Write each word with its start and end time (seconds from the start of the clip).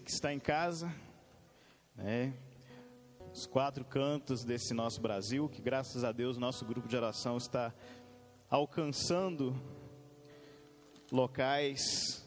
que 0.00 0.10
está 0.10 0.32
em 0.32 0.40
casa, 0.40 0.92
né, 1.94 2.32
os 3.32 3.46
quatro 3.46 3.84
cantos 3.84 4.44
desse 4.44 4.72
nosso 4.72 5.00
Brasil, 5.00 5.48
que 5.48 5.60
graças 5.60 6.04
a 6.04 6.12
Deus 6.12 6.38
nosso 6.38 6.64
grupo 6.64 6.88
de 6.88 6.96
oração 6.96 7.36
está 7.36 7.74
alcançando 8.48 9.54
locais 11.12 12.26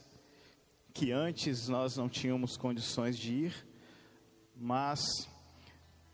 que 0.94 1.12
antes 1.12 1.67
nós 1.67 1.97
não 1.97 2.07
tínhamos 2.07 2.55
condições 2.55 3.17
de 3.17 3.33
ir, 3.33 3.68
mas 4.55 5.02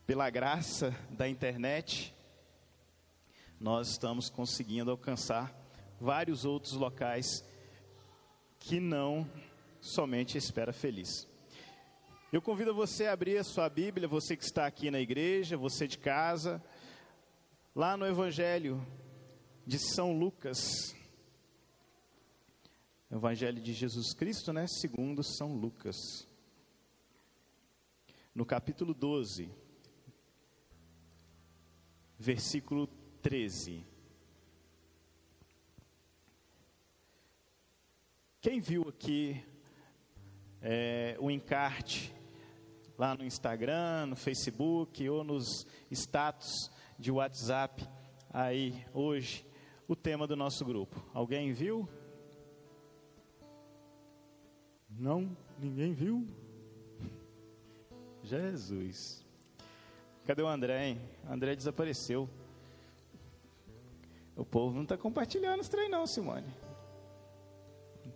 pela 0.07 0.29
graça 0.29 0.95
da 1.09 1.27
internet 1.27 2.15
nós 3.59 3.89
estamos 3.89 4.29
conseguindo 4.29 4.89
alcançar 4.89 5.53
vários 5.99 6.45
outros 6.45 6.73
locais 6.73 7.43
que 8.59 8.79
não 8.79 9.29
somente 9.81 10.37
espera 10.37 10.71
feliz. 10.71 11.27
Eu 12.31 12.43
convido 12.43 12.75
você 12.75 13.07
a 13.07 13.13
abrir 13.13 13.39
a 13.39 13.43
sua 13.43 13.67
Bíblia, 13.67 14.07
você 14.07 14.37
que 14.37 14.43
está 14.43 14.67
aqui 14.67 14.91
na 14.91 14.99
igreja, 14.99 15.57
você 15.57 15.87
de 15.87 15.97
casa, 15.97 16.63
lá 17.75 17.97
no 17.97 18.05
Evangelho 18.05 18.85
de 19.65 19.79
São 19.79 20.15
Lucas. 20.15 20.95
Evangelho 23.09 23.59
de 23.59 23.73
Jesus 23.73 24.13
Cristo, 24.13 24.53
né? 24.53 24.67
Segundo 24.67 25.23
São 25.23 25.55
Lucas. 25.55 25.95
No 28.35 28.45
capítulo 28.45 28.93
12, 28.93 29.49
versículo 32.19 32.85
13. 33.23 33.83
Quem 38.39 38.59
viu 38.59 38.87
aqui 38.87 39.43
é, 40.61 41.17
o 41.19 41.31
encarte 41.31 42.18
lá 42.99 43.15
no 43.15 43.23
Instagram, 43.23 44.07
no 44.07 44.15
Facebook 44.17 45.07
ou 45.07 45.23
nos 45.23 45.65
status 45.89 46.69
de 46.99 47.09
WhatsApp 47.09 47.87
aí 48.29 48.85
hoje 48.93 49.47
o 49.87 49.95
tema 49.95 50.27
do 50.27 50.35
nosso 50.35 50.65
grupo. 50.65 51.01
Alguém 51.13 51.53
viu? 51.53 51.87
Não? 54.89 55.33
Ninguém 55.57 55.93
viu? 55.93 56.27
Jesus. 58.21 59.25
Cadê 60.25 60.41
o 60.41 60.47
André, 60.49 60.89
hein? 60.89 61.01
O 61.25 61.31
André 61.31 61.55
desapareceu. 61.55 62.29
O 64.35 64.43
povo 64.43 64.75
não 64.75 64.83
está 64.83 64.97
compartilhando 64.97 65.61
os 65.61 65.69
trem 65.69 65.87
não, 65.87 66.05
Simone. 66.05 66.53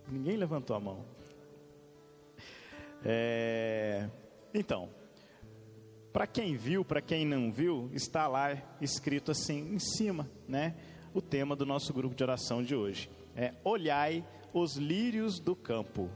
Ninguém 0.09 0.35
levantou 0.35 0.75
a 0.75 0.79
mão. 0.81 1.05
É, 3.05 4.09
então, 4.53 4.89
para 6.11 6.27
quem 6.27 6.55
viu, 6.55 6.85
para 6.85 7.01
quem 7.01 7.25
não 7.25 7.51
viu, 7.51 7.89
está 7.93 8.27
lá 8.27 8.55
escrito 8.79 9.31
assim 9.31 9.73
em 9.73 9.79
cima, 9.79 10.29
né? 10.47 10.75
O 11.13 11.21
tema 11.21 11.55
do 11.55 11.65
nosso 11.65 11.93
grupo 11.93 12.15
de 12.15 12.23
oração 12.23 12.63
de 12.63 12.75
hoje 12.75 13.09
é 13.35 13.53
Olhai 13.63 14.23
os 14.53 14.75
lírios 14.75 15.39
do 15.39 15.55
campo. 15.55 16.09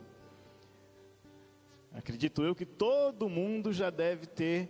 Acredito 1.92 2.44
eu 2.44 2.54
que 2.54 2.66
todo 2.66 3.28
mundo 3.28 3.74
já 3.74 3.90
deve 3.90 4.28
ter 4.28 4.70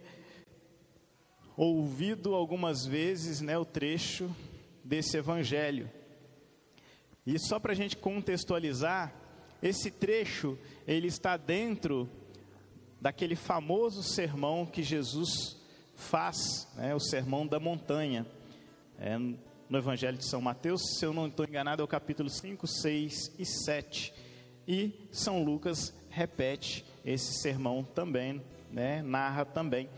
ouvido 1.57 2.33
algumas 2.33 2.85
vezes 2.85 3.41
né, 3.41 3.57
o 3.57 3.65
trecho 3.65 4.33
desse 4.83 5.17
evangelho. 5.17 5.91
E 7.25 7.37
só 7.37 7.59
para 7.59 7.73
a 7.73 7.75
gente 7.75 7.97
contextualizar, 7.97 9.13
esse 9.61 9.91
trecho 9.91 10.57
ele 10.87 11.07
está 11.07 11.35
dentro 11.35 12.09
daquele 12.99 13.35
famoso 13.35 14.03
sermão 14.03 14.65
que 14.65 14.83
Jesus 14.83 15.57
faz, 15.95 16.67
né, 16.75 16.93
o 16.95 16.99
sermão 16.99 17.45
da 17.45 17.59
montanha. 17.59 18.25
É, 18.99 19.17
no 19.17 19.77
Evangelho 19.77 20.17
de 20.17 20.25
São 20.25 20.39
Mateus, 20.39 20.81
se 20.97 21.05
eu 21.05 21.13
não 21.13 21.27
estou 21.27 21.45
enganado, 21.45 21.81
é 21.81 21.85
o 21.85 21.87
capítulo 21.87 22.29
5, 22.29 22.65
6 22.65 23.33
e 23.37 23.45
7. 23.45 24.13
E 24.67 25.07
São 25.11 25.43
Lucas 25.43 25.93
repete 26.09 26.85
esse 27.03 27.41
sermão 27.41 27.83
também, 27.83 28.41
né, 28.71 29.01
narra 29.01 29.45
também 29.45 29.89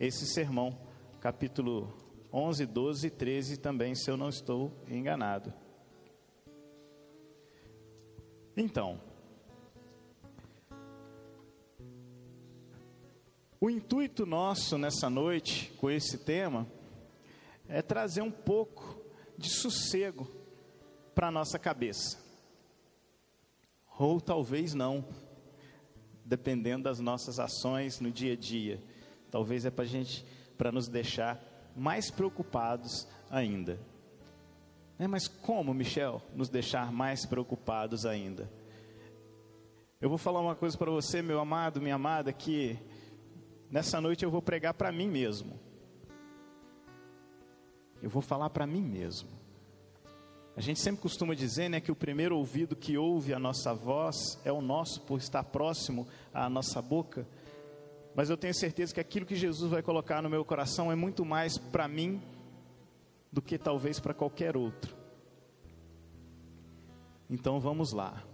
esse 0.00 0.26
sermão, 0.26 0.76
capítulo 1.20 1.92
11, 2.32 2.66
12 2.66 3.06
e 3.06 3.10
13 3.10 3.56
também, 3.56 3.94
se 3.94 4.10
eu 4.10 4.16
não 4.16 4.28
estou 4.28 4.72
enganado. 4.88 5.52
Então, 8.56 9.00
O 13.60 13.68
intuito 13.68 14.24
nosso 14.24 14.78
nessa 14.78 15.10
noite 15.10 15.72
com 15.78 15.90
esse 15.90 16.18
tema 16.18 16.64
é 17.68 17.82
trazer 17.82 18.22
um 18.22 18.30
pouco 18.30 18.96
de 19.36 19.50
sossego 19.50 20.28
para 21.12 21.26
a 21.26 21.30
nossa 21.32 21.58
cabeça. 21.58 22.18
Ou 23.98 24.20
talvez 24.20 24.74
não, 24.74 25.04
dependendo 26.24 26.84
das 26.84 27.00
nossas 27.00 27.40
ações 27.40 27.98
no 27.98 28.12
dia 28.12 28.34
a 28.34 28.36
dia. 28.36 28.80
Talvez 29.28 29.64
é 29.64 29.70
para 29.72 29.84
gente, 29.84 30.24
para 30.56 30.70
nos 30.70 30.86
deixar 30.86 31.42
mais 31.74 32.12
preocupados 32.12 33.08
ainda. 33.28 33.80
É, 35.00 35.08
mas 35.08 35.26
como, 35.26 35.74
Michel, 35.74 36.22
nos 36.32 36.48
deixar 36.48 36.92
mais 36.92 37.26
preocupados 37.26 38.06
ainda? 38.06 38.48
Eu 40.00 40.08
vou 40.08 40.18
falar 40.18 40.40
uma 40.40 40.54
coisa 40.54 40.78
para 40.78 40.92
você, 40.92 41.20
meu 41.20 41.40
amado, 41.40 41.80
minha 41.80 41.96
amada, 41.96 42.32
que 42.32 42.78
Nessa 43.70 44.00
noite 44.00 44.24
eu 44.24 44.30
vou 44.30 44.40
pregar 44.40 44.74
para 44.74 44.90
mim 44.90 45.08
mesmo. 45.08 45.58
Eu 48.02 48.08
vou 48.08 48.22
falar 48.22 48.48
para 48.50 48.66
mim 48.66 48.82
mesmo. 48.82 49.28
A 50.56 50.60
gente 50.60 50.80
sempre 50.80 51.02
costuma 51.02 51.34
dizer, 51.34 51.68
né, 51.68 51.80
que 51.80 51.92
o 51.92 51.96
primeiro 51.96 52.36
ouvido 52.36 52.74
que 52.74 52.98
ouve 52.98 53.32
a 53.32 53.38
nossa 53.38 53.72
voz 53.72 54.40
é 54.44 54.50
o 54.50 54.60
nosso 54.60 55.02
por 55.02 55.18
estar 55.18 55.44
próximo 55.44 56.06
à 56.32 56.48
nossa 56.48 56.82
boca. 56.82 57.26
Mas 58.14 58.30
eu 58.30 58.36
tenho 58.36 58.54
certeza 58.54 58.92
que 58.92 58.98
aquilo 58.98 59.26
que 59.26 59.36
Jesus 59.36 59.70
vai 59.70 59.82
colocar 59.82 60.20
no 60.22 60.28
meu 60.28 60.44
coração 60.44 60.90
é 60.90 60.96
muito 60.96 61.24
mais 61.24 61.56
para 61.58 61.86
mim 61.86 62.20
do 63.30 63.40
que 63.40 63.58
talvez 63.58 64.00
para 64.00 64.14
qualquer 64.14 64.56
outro. 64.56 64.96
Então 67.30 67.60
vamos 67.60 67.92
lá. 67.92 68.24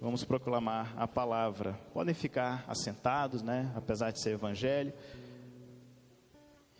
Vamos 0.00 0.22
proclamar 0.22 0.94
a 0.96 1.08
palavra. 1.08 1.72
Podem 1.92 2.14
ficar 2.14 2.64
assentados, 2.68 3.42
né? 3.42 3.72
Apesar 3.74 4.12
de 4.12 4.22
ser 4.22 4.30
evangelho. 4.30 4.92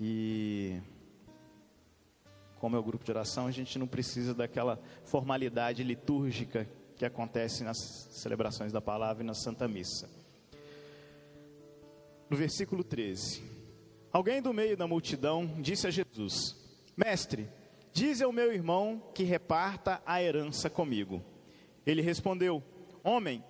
E 0.00 0.80
como 2.60 2.76
é 2.76 2.78
o 2.78 2.82
grupo 2.82 3.04
de 3.04 3.10
oração, 3.10 3.48
a 3.48 3.50
gente 3.50 3.76
não 3.76 3.88
precisa 3.88 4.32
daquela 4.32 4.78
formalidade 5.04 5.82
litúrgica 5.82 6.68
que 6.96 7.04
acontece 7.04 7.64
nas 7.64 7.76
celebrações 8.12 8.72
da 8.72 8.80
palavra 8.80 9.24
e 9.24 9.26
na 9.26 9.34
Santa 9.34 9.66
Missa. 9.66 10.08
No 12.30 12.36
versículo 12.36 12.84
13: 12.84 13.42
Alguém 14.12 14.40
do 14.40 14.54
meio 14.54 14.76
da 14.76 14.86
multidão 14.86 15.56
disse 15.60 15.88
a 15.88 15.90
Jesus: 15.90 16.56
Mestre, 16.96 17.48
dize 17.92 18.22
ao 18.22 18.30
meu 18.30 18.52
irmão 18.52 19.02
que 19.12 19.24
reparta 19.24 20.00
a 20.06 20.22
herança 20.22 20.70
comigo. 20.70 21.20
Ele 21.84 22.00
respondeu: 22.00 22.62
Homem, 23.08 23.42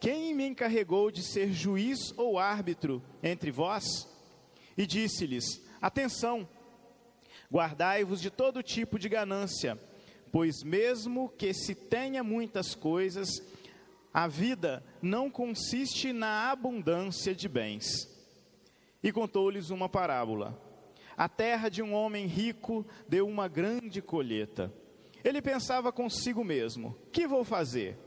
quem 0.00 0.34
me 0.34 0.44
encarregou 0.44 1.08
de 1.08 1.22
ser 1.22 1.52
juiz 1.52 2.12
ou 2.16 2.36
árbitro 2.36 3.00
entre 3.22 3.52
vós? 3.52 4.08
E 4.76 4.84
disse-lhes: 4.84 5.64
Atenção, 5.80 6.48
guardai-vos 7.48 8.20
de 8.20 8.28
todo 8.28 8.60
tipo 8.60 8.98
de 8.98 9.08
ganância, 9.08 9.78
pois 10.32 10.64
mesmo 10.64 11.28
que 11.28 11.54
se 11.54 11.76
tenha 11.76 12.24
muitas 12.24 12.74
coisas, 12.74 13.28
a 14.12 14.26
vida 14.26 14.84
não 15.00 15.30
consiste 15.30 16.12
na 16.12 16.50
abundância 16.50 17.32
de 17.32 17.48
bens. 17.48 17.86
E 19.00 19.12
contou-lhes 19.12 19.70
uma 19.70 19.88
parábola. 19.88 20.60
A 21.16 21.28
terra 21.28 21.68
de 21.68 21.80
um 21.84 21.94
homem 21.94 22.26
rico 22.26 22.84
deu 23.08 23.28
uma 23.28 23.46
grande 23.46 24.02
colheita. 24.02 24.74
Ele 25.22 25.40
pensava 25.40 25.92
consigo 25.92 26.42
mesmo: 26.42 26.98
Que 27.12 27.28
vou 27.28 27.44
fazer? 27.44 28.03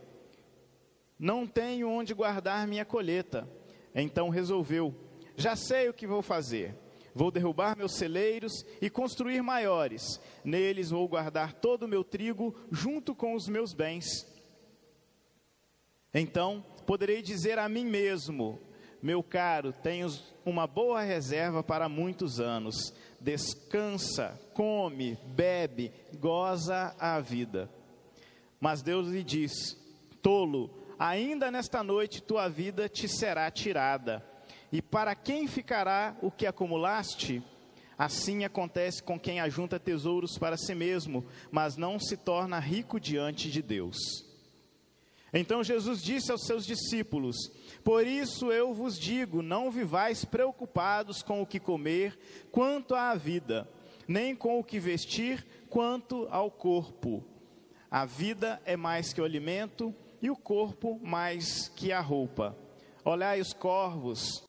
Não 1.19 1.47
tenho 1.47 1.89
onde 1.89 2.13
guardar 2.13 2.67
minha 2.67 2.85
colheita. 2.85 3.47
Então 3.93 4.29
resolveu: 4.29 4.93
Já 5.35 5.55
sei 5.55 5.89
o 5.89 5.93
que 5.93 6.05
vou 6.05 6.21
fazer. 6.21 6.75
Vou 7.17 7.31
derrubar 7.31 7.75
meus 7.75 7.95
celeiros 7.95 8.63
e 8.79 8.91
construir 8.91 9.41
maiores. 9.41 10.21
Neles 10.43 10.91
vou 10.91 11.07
guardar 11.07 11.53
todo 11.53 11.83
o 11.83 11.87
meu 11.87 12.03
trigo 12.03 12.53
junto 12.71 13.15
com 13.15 13.33
os 13.33 13.47
meus 13.47 13.73
bens. 13.73 14.05
Então 16.13 16.63
poderei 16.85 17.23
dizer 17.23 17.57
a 17.57 17.67
mim 17.67 17.85
mesmo: 17.85 18.59
Meu 19.01 19.23
caro, 19.23 19.73
tens 19.73 20.31
uma 20.45 20.67
boa 20.67 21.01
reserva 21.01 21.63
para 21.63 21.89
muitos 21.89 22.39
anos. 22.39 22.93
Descansa, 23.19 24.39
come, 24.53 25.17
bebe, 25.25 25.91
goza 26.19 26.95
a 26.99 27.19
vida. 27.19 27.67
Mas 28.59 28.83
Deus 28.83 29.07
lhe 29.07 29.23
diz: 29.23 29.75
Tolo, 30.21 30.69
ainda 30.99 31.51
nesta 31.51 31.83
noite 31.83 32.21
tua 32.21 32.47
vida 32.47 32.87
te 32.89 33.07
será 33.07 33.49
tirada. 33.51 34.23
E 34.71 34.81
para 34.81 35.15
quem 35.15 35.47
ficará 35.47 36.15
o 36.21 36.29
que 36.29 36.45
acumulaste? 36.45 37.41
Assim 37.97 38.43
acontece 38.43 39.01
com 39.01 39.19
quem 39.19 39.39
ajunta 39.39 39.79
tesouros 39.79 40.37
para 40.37 40.57
si 40.57 40.75
mesmo, 40.75 41.25
mas 41.49 41.77
não 41.77 41.99
se 41.99 42.15
torna 42.15 42.59
rico 42.59 42.99
diante 42.99 43.49
de 43.49 43.61
Deus. 43.61 43.97
Então 45.33 45.63
Jesus 45.63 46.01
disse 46.01 46.31
aos 46.31 46.45
seus 46.45 46.65
discípulos: 46.65 47.35
Por 47.83 48.05
isso 48.05 48.51
eu 48.51 48.73
vos 48.73 48.99
digo, 48.99 49.41
não 49.41 49.71
vivais 49.71 50.23
preocupados 50.23 51.23
com 51.23 51.41
o 51.41 51.45
que 51.45 51.59
comer, 51.59 52.17
quanto 52.51 52.93
à 52.93 53.15
vida, 53.15 53.67
nem 54.07 54.35
com 54.35 54.59
o 54.59 54.63
que 54.63 54.79
vestir, 54.79 55.45
quanto 55.69 56.27
ao 56.29 56.51
corpo. 56.51 57.23
A 57.89 58.05
vida 58.05 58.61
é 58.65 58.75
mais 58.75 59.11
que 59.11 59.21
o 59.21 59.25
alimento, 59.25 59.93
e 60.21 60.29
o 60.29 60.35
corpo 60.35 60.99
mais 61.01 61.69
que 61.69 61.91
a 61.91 61.99
roupa. 61.99 62.55
Olhai 63.03 63.39
os 63.39 63.53
corvos, 63.53 64.43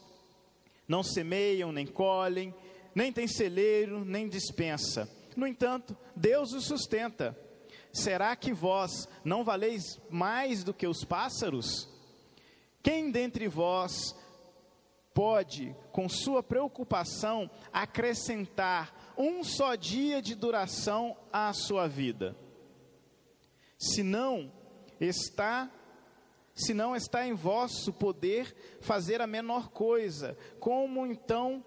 não 0.86 1.02
semeiam, 1.02 1.70
nem 1.70 1.86
colhem, 1.86 2.54
nem 2.94 3.12
tem 3.12 3.28
celeiro, 3.28 4.04
nem 4.04 4.28
dispensa. 4.28 5.08
No 5.36 5.46
entanto, 5.46 5.96
Deus 6.16 6.52
os 6.52 6.64
sustenta. 6.64 7.38
Será 7.92 8.34
que 8.34 8.52
vós 8.52 9.08
não 9.24 9.44
valeis 9.44 10.00
mais 10.10 10.64
do 10.64 10.74
que 10.74 10.86
os 10.86 11.04
pássaros? 11.04 11.88
Quem 12.82 13.10
dentre 13.10 13.48
vós 13.48 14.14
pode, 15.14 15.74
com 15.92 16.08
sua 16.08 16.42
preocupação, 16.42 17.50
acrescentar 17.72 19.14
um 19.16 19.42
só 19.42 19.74
dia 19.74 20.22
de 20.22 20.34
duração 20.34 21.16
à 21.32 21.52
sua 21.52 21.86
vida? 21.86 22.36
Se 23.78 24.02
não 24.02 24.52
está 25.00 25.70
se 26.58 26.74
não 26.74 26.96
está 26.96 27.24
em 27.24 27.34
vosso 27.34 27.92
poder 27.92 28.52
fazer 28.80 29.20
a 29.20 29.28
menor 29.28 29.68
coisa, 29.68 30.36
como 30.58 31.06
então 31.06 31.64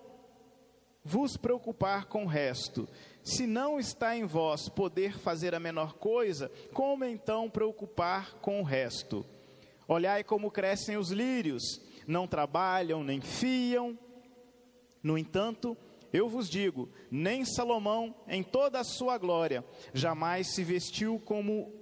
vos 1.02 1.38
preocupar 1.38 2.06
com 2.06 2.26
o 2.26 2.28
resto? 2.28 2.90
Se 3.24 3.48
não 3.48 3.80
está 3.80 4.18
em 4.18 4.26
vós 4.26 4.68
poder 4.68 5.18
fazer 5.18 5.56
a 5.56 5.62
menor 5.62 5.94
coisa, 5.94 6.52
como 6.74 7.06
então 7.06 7.50
preocupar 7.50 8.34
com 8.42 8.60
o 8.60 8.66
resto? 8.66 9.26
Olhai 9.88 10.26
como 10.26 10.52
crescem 10.52 10.98
os 10.98 11.10
lírios, 11.10 11.64
não 12.06 12.28
trabalham 12.28 13.02
nem 13.02 13.22
fiam. 13.22 13.98
No 15.02 15.18
entanto, 15.18 15.78
eu 16.12 16.28
vos 16.28 16.50
digo: 16.50 16.90
nem 17.10 17.46
Salomão, 17.46 18.14
em 18.28 18.44
toda 18.44 18.80
a 18.80 18.84
sua 18.84 19.18
glória, 19.18 19.64
jamais 19.94 20.54
se 20.54 20.66
vestiu 20.66 21.18
como 21.24 21.81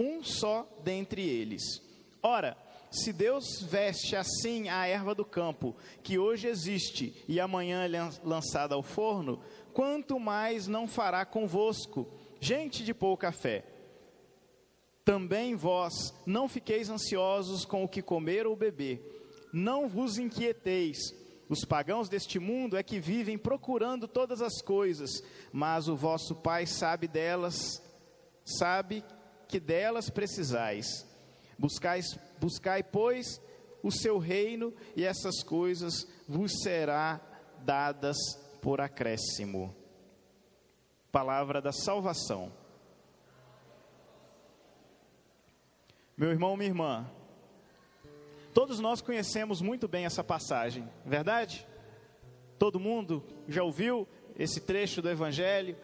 um 0.00 0.24
só 0.24 0.66
dentre 0.82 1.22
eles. 1.22 1.82
Ora, 2.22 2.56
se 2.90 3.12
Deus 3.12 3.62
veste 3.62 4.16
assim 4.16 4.68
a 4.68 4.86
erva 4.86 5.14
do 5.14 5.24
campo, 5.24 5.76
que 6.02 6.18
hoje 6.18 6.48
existe 6.48 7.14
e 7.28 7.38
amanhã 7.38 7.84
é 7.84 8.10
lançada 8.24 8.74
ao 8.74 8.82
forno, 8.82 9.40
quanto 9.72 10.18
mais 10.18 10.66
não 10.66 10.88
fará 10.88 11.24
convosco, 11.24 12.08
gente 12.40 12.82
de 12.82 12.94
pouca 12.94 13.30
fé. 13.30 13.64
Também 15.04 15.54
vós 15.54 16.14
não 16.26 16.48
fiqueis 16.48 16.88
ansiosos 16.88 17.64
com 17.64 17.84
o 17.84 17.88
que 17.88 18.02
comer 18.02 18.46
ou 18.46 18.56
beber, 18.56 19.48
não 19.52 19.88
vos 19.88 20.18
inquieteis. 20.18 20.98
Os 21.48 21.64
pagãos 21.64 22.08
deste 22.08 22.38
mundo 22.38 22.76
é 22.76 22.82
que 22.82 23.00
vivem 23.00 23.36
procurando 23.36 24.06
todas 24.06 24.40
as 24.40 24.62
coisas, 24.62 25.10
mas 25.52 25.88
o 25.88 25.96
vosso 25.96 26.34
Pai 26.36 26.64
sabe 26.64 27.08
delas, 27.08 27.82
sabe 28.44 29.04
que 29.50 29.60
delas 29.60 30.08
precisais. 30.08 31.06
Buscais, 31.58 32.18
buscai, 32.40 32.82
pois, 32.82 33.40
o 33.82 33.90
seu 33.90 34.18
reino, 34.18 34.72
e 34.96 35.04
essas 35.04 35.42
coisas 35.42 36.06
vos 36.26 36.52
será 36.62 37.20
dadas 37.58 38.16
por 38.62 38.80
acréscimo. 38.80 39.74
Palavra 41.12 41.60
da 41.60 41.72
salvação. 41.72 42.52
Meu 46.16 46.30
irmão, 46.30 46.56
minha 46.56 46.68
irmã, 46.68 47.10
todos 48.54 48.78
nós 48.78 49.00
conhecemos 49.00 49.60
muito 49.60 49.88
bem 49.88 50.04
essa 50.04 50.22
passagem, 50.22 50.88
verdade? 51.04 51.66
Todo 52.58 52.78
mundo 52.78 53.24
já 53.48 53.62
ouviu 53.62 54.06
esse 54.38 54.60
trecho 54.60 55.02
do 55.02 55.08
Evangelho 55.10 55.76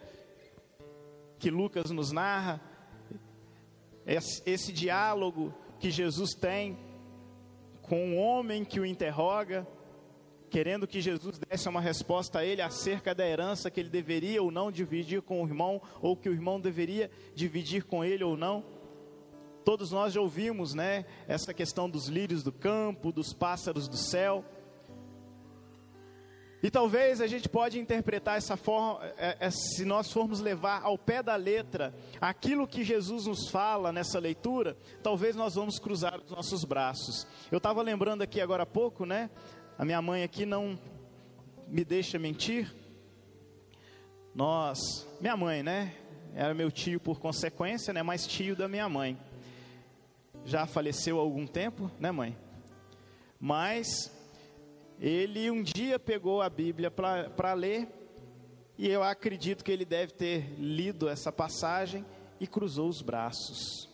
que 1.39 1.49
Lucas 1.49 1.91
nos 1.91 2.11
narra? 2.11 2.61
Esse 4.07 4.71
diálogo 4.71 5.53
que 5.79 5.91
Jesus 5.91 6.33
tem 6.33 6.77
com 7.81 8.05
um 8.05 8.17
homem 8.17 8.65
que 8.65 8.79
o 8.79 8.85
interroga, 8.85 9.67
querendo 10.49 10.87
que 10.87 11.01
Jesus 11.01 11.37
desse 11.37 11.67
uma 11.67 11.81
resposta 11.81 12.39
a 12.39 12.45
ele 12.45 12.61
acerca 12.61 13.13
da 13.13 13.27
herança 13.27 13.69
que 13.69 13.79
ele 13.79 13.89
deveria 13.89 14.41
ou 14.41 14.49
não 14.49 14.71
dividir 14.71 15.21
com 15.21 15.43
o 15.43 15.47
irmão, 15.47 15.81
ou 16.01 16.15
que 16.15 16.29
o 16.29 16.33
irmão 16.33 16.59
deveria 16.59 17.11
dividir 17.35 17.83
com 17.83 18.03
ele 18.03 18.23
ou 18.23 18.37
não. 18.37 18.63
Todos 19.65 19.91
nós 19.91 20.13
já 20.13 20.21
ouvimos, 20.21 20.73
né, 20.73 21.05
essa 21.27 21.53
questão 21.53 21.89
dos 21.89 22.07
lírios 22.07 22.43
do 22.43 22.53
campo, 22.53 23.11
dos 23.11 23.33
pássaros 23.33 23.89
do 23.89 23.97
céu. 23.97 24.45
E 26.61 26.71
talvez 26.71 27.21
a 27.21 27.27
gente 27.27 27.47
pode 27.47 27.79
interpretar 27.79 28.37
essa 28.37 28.57
forma, 28.57 29.05
é, 29.17 29.37
é, 29.39 29.51
se 29.51 29.85
nós 29.85 30.11
formos 30.11 30.39
levar 30.39 30.81
ao 30.81 30.97
pé 30.97 31.21
da 31.21 31.35
letra 31.35 31.93
aquilo 32.19 32.67
que 32.67 32.83
Jesus 32.83 33.27
nos 33.27 33.49
fala 33.49 33.91
nessa 33.91 34.17
leitura, 34.17 34.75
talvez 35.03 35.35
nós 35.35 35.53
vamos 35.53 35.77
cruzar 35.77 36.19
os 36.19 36.31
nossos 36.31 36.63
braços. 36.63 37.27
Eu 37.51 37.57
estava 37.57 37.81
lembrando 37.83 38.23
aqui 38.23 38.41
agora 38.41 38.63
há 38.63 38.65
pouco, 38.65 39.05
né? 39.05 39.29
A 39.77 39.85
minha 39.85 40.01
mãe 40.01 40.23
aqui 40.23 40.45
não 40.45 40.79
me 41.67 41.85
deixa 41.85 42.17
mentir. 42.17 42.73
Nós, 44.33 45.07
minha 45.21 45.37
mãe, 45.37 45.61
né? 45.61 45.93
Era 46.33 46.55
meu 46.55 46.71
tio 46.71 46.99
por 46.99 47.19
consequência, 47.19 47.93
né? 47.93 48.01
Mas 48.01 48.25
tio 48.25 48.55
da 48.55 48.67
minha 48.67 48.89
mãe. 48.89 49.15
Já 50.43 50.65
faleceu 50.65 51.19
há 51.19 51.21
algum 51.21 51.45
tempo, 51.45 51.91
né, 51.99 52.11
mãe? 52.11 52.35
Mas 53.39 54.11
ele 54.99 55.49
um 55.51 55.61
dia 55.61 55.99
pegou 55.99 56.41
a 56.41 56.49
Bíblia 56.49 56.89
para 56.89 57.53
ler, 57.53 57.87
e 58.77 58.87
eu 58.87 59.03
acredito 59.03 59.63
que 59.63 59.71
ele 59.71 59.85
deve 59.85 60.13
ter 60.13 60.53
lido 60.59 61.09
essa 61.09 61.31
passagem 61.31 62.05
e 62.39 62.45
cruzou 62.45 62.87
os 62.87 63.01
braços. 63.01 63.89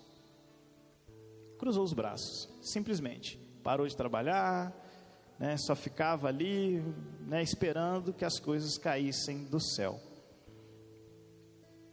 Cruzou 1.58 1.84
os 1.84 1.94
braços, 1.94 2.50
simplesmente. 2.62 3.38
Parou 3.64 3.88
de 3.88 3.96
trabalhar, 3.96 4.74
né, 5.40 5.56
só 5.58 5.76
ficava 5.76 6.28
ali, 6.28 6.84
né, 7.22 7.42
esperando 7.42 8.14
que 8.14 8.26
as 8.26 8.40
coisas 8.40 8.78
caíssem 8.78 9.46
do 9.46 9.60
céu. 9.60 10.00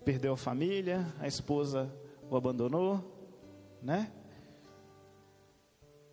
Perdeu 0.04 0.32
a 0.32 0.36
família, 0.36 1.06
a 1.20 1.28
esposa 1.28 1.92
o 2.28 2.36
abandonou, 2.36 3.04
né? 3.82 4.12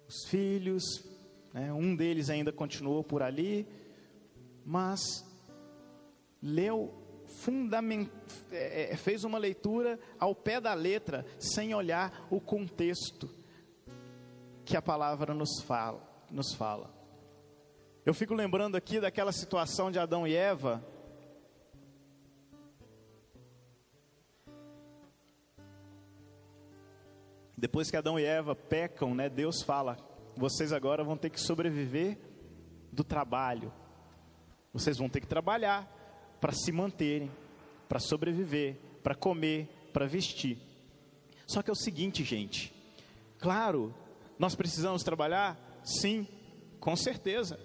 Os 0.08 0.26
filhos, 0.30 0.84
né? 1.58 1.74
Um 1.74 1.96
deles 1.96 2.30
ainda 2.30 2.52
continuou 2.52 3.04
por 3.04 3.24
ali, 3.24 3.68
mas 4.64 5.26
leu. 6.40 7.04
É, 8.52 8.94
é, 8.94 8.96
fez 8.96 9.24
uma 9.24 9.40
leitura 9.40 10.00
ao 10.20 10.36
pé 10.36 10.62
da 10.62 10.74
letra, 10.76 11.26
sem 11.40 11.74
olhar 11.74 12.28
o 12.30 12.40
contexto 12.40 13.30
que 14.64 14.78
a 14.78 14.82
palavra 14.82 15.34
nos 15.34 15.60
fala. 15.64 16.02
Nos 16.30 16.54
fala. 16.54 16.94
Eu 18.06 18.14
fico 18.14 18.36
lembrando 18.36 18.78
aqui 18.78 19.00
daquela 19.00 19.32
situação 19.32 19.92
de 19.92 19.98
Adão 19.98 20.28
e 20.28 20.36
Eva. 20.36 20.86
Depois 27.58 27.90
que 27.90 27.98
Adão 27.98 28.20
e 28.20 28.24
Eva 28.24 28.56
pecam, 28.56 29.16
né, 29.16 29.28
Deus 29.28 29.64
fala: 29.64 30.07
vocês 30.38 30.72
agora 30.72 31.04
vão 31.04 31.18
ter 31.18 31.30
que 31.30 31.40
sobreviver 31.40 32.18
do 32.92 33.04
trabalho. 33.04 33.74
Vocês 34.72 34.98
vão 34.98 35.10
ter 35.10 35.20
que 35.20 35.28
trabalhar 35.28 35.88
para 36.40 36.54
se 36.54 36.72
manterem, 36.72 37.32
para 37.90 38.00
sobreviver, 38.00 38.78
para 39.02 39.16
comer, 39.16 39.68
para 39.92 40.06
vestir. 40.06 40.60
Só 41.48 41.62
que 41.62 41.70
é 41.70 41.74
o 41.74 41.76
seguinte, 41.76 42.24
gente. 42.24 42.74
Claro, 43.40 43.94
nós 44.38 44.56
precisamos 44.56 45.04
trabalhar? 45.04 45.60
Sim, 45.84 46.28
com 46.80 46.96
certeza. 46.96 47.60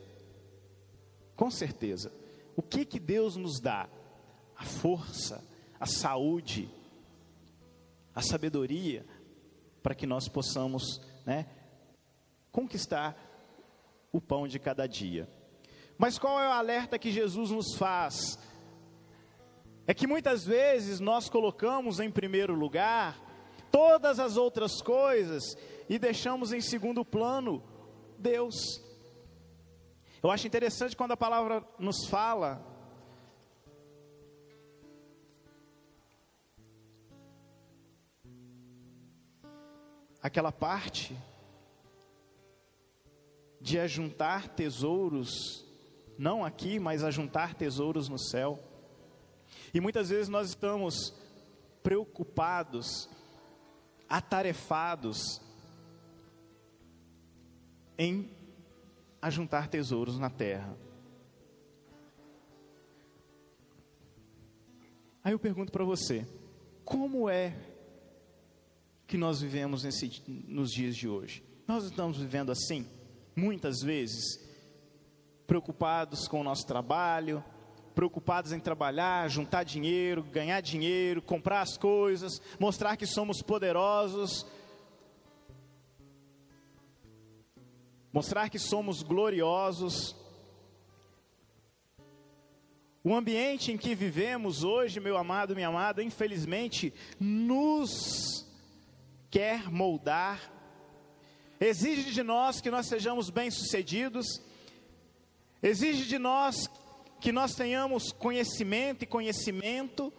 Com 1.36 1.50
certeza. 1.50 2.12
O 2.56 2.62
que 2.62 2.84
que 2.84 3.00
Deus 3.00 3.36
nos 3.36 3.60
dá? 3.60 3.88
A 4.56 4.64
força, 4.64 5.44
a 5.78 5.86
saúde, 5.86 6.70
a 8.14 8.22
sabedoria 8.22 9.04
para 9.82 9.94
que 9.94 10.06
nós 10.06 10.28
possamos, 10.28 11.00
né, 11.26 11.46
conquistar 12.52 13.16
o 14.12 14.20
pão 14.20 14.46
de 14.46 14.58
cada 14.58 14.86
dia. 14.86 15.28
Mas 15.96 16.18
qual 16.18 16.38
é 16.38 16.46
o 16.48 16.52
alerta 16.52 16.98
que 16.98 17.10
Jesus 17.10 17.50
nos 17.50 17.74
faz? 17.76 18.38
É 19.86 19.94
que 19.94 20.06
muitas 20.06 20.44
vezes 20.44 21.00
nós 21.00 21.28
colocamos 21.28 21.98
em 21.98 22.10
primeiro 22.10 22.54
lugar 22.54 23.18
todas 23.70 24.20
as 24.20 24.36
outras 24.36 24.80
coisas 24.82 25.56
e 25.88 25.98
deixamos 25.98 26.52
em 26.52 26.60
segundo 26.60 27.04
plano 27.04 27.62
Deus. 28.18 28.54
Eu 30.22 30.30
acho 30.30 30.46
interessante 30.46 30.96
quando 30.96 31.12
a 31.12 31.16
palavra 31.16 31.64
nos 31.78 32.06
fala 32.06 32.64
aquela 40.22 40.52
parte 40.52 41.16
de 43.62 43.78
ajuntar 43.78 44.48
tesouros, 44.48 45.64
não 46.18 46.44
aqui, 46.44 46.80
mas 46.80 47.04
ajuntar 47.04 47.54
tesouros 47.54 48.08
no 48.08 48.18
céu. 48.18 48.58
E 49.72 49.80
muitas 49.80 50.08
vezes 50.10 50.28
nós 50.28 50.48
estamos 50.48 51.14
preocupados, 51.82 53.08
atarefados 54.08 55.40
em 57.96 58.28
ajuntar 59.20 59.68
tesouros 59.68 60.18
na 60.18 60.28
terra. 60.28 60.76
Aí 65.22 65.32
eu 65.32 65.38
pergunto 65.38 65.70
para 65.70 65.84
você: 65.84 66.26
como 66.84 67.30
é 67.30 67.56
que 69.06 69.16
nós 69.16 69.40
vivemos 69.40 69.84
nesse, 69.84 70.10
nos 70.26 70.72
dias 70.72 70.96
de 70.96 71.08
hoje? 71.08 71.44
Nós 71.66 71.84
estamos 71.84 72.18
vivendo 72.18 72.50
assim? 72.50 72.84
Muitas 73.34 73.82
vezes, 73.82 74.38
preocupados 75.46 76.28
com 76.28 76.40
o 76.40 76.44
nosso 76.44 76.66
trabalho, 76.66 77.44
preocupados 77.94 78.52
em 78.52 78.60
trabalhar, 78.60 79.28
juntar 79.28 79.64
dinheiro, 79.64 80.22
ganhar 80.22 80.60
dinheiro, 80.60 81.20
comprar 81.20 81.60
as 81.60 81.76
coisas, 81.76 82.40
mostrar 82.58 82.96
que 82.96 83.06
somos 83.06 83.42
poderosos, 83.42 84.46
mostrar 88.12 88.48
que 88.48 88.58
somos 88.58 89.02
gloriosos. 89.02 90.16
O 93.04 93.14
ambiente 93.14 93.72
em 93.72 93.76
que 93.76 93.94
vivemos 93.94 94.62
hoje, 94.62 95.00
meu 95.00 95.16
amado, 95.16 95.54
minha 95.54 95.68
amada, 95.68 96.02
infelizmente, 96.02 96.94
nos 97.18 98.46
quer 99.28 99.70
moldar 99.70 100.52
exige 101.66 102.12
de 102.12 102.22
nós 102.22 102.60
que 102.60 102.70
nós 102.70 102.86
sejamos 102.86 103.30
bem-sucedidos, 103.30 104.26
exige 105.62 106.06
de 106.06 106.18
nós 106.18 106.68
que 107.20 107.30
nós 107.30 107.54
tenhamos 107.54 108.10
conhecimento 108.10 109.04
e 109.04 109.06
conhecimento, 109.06 110.12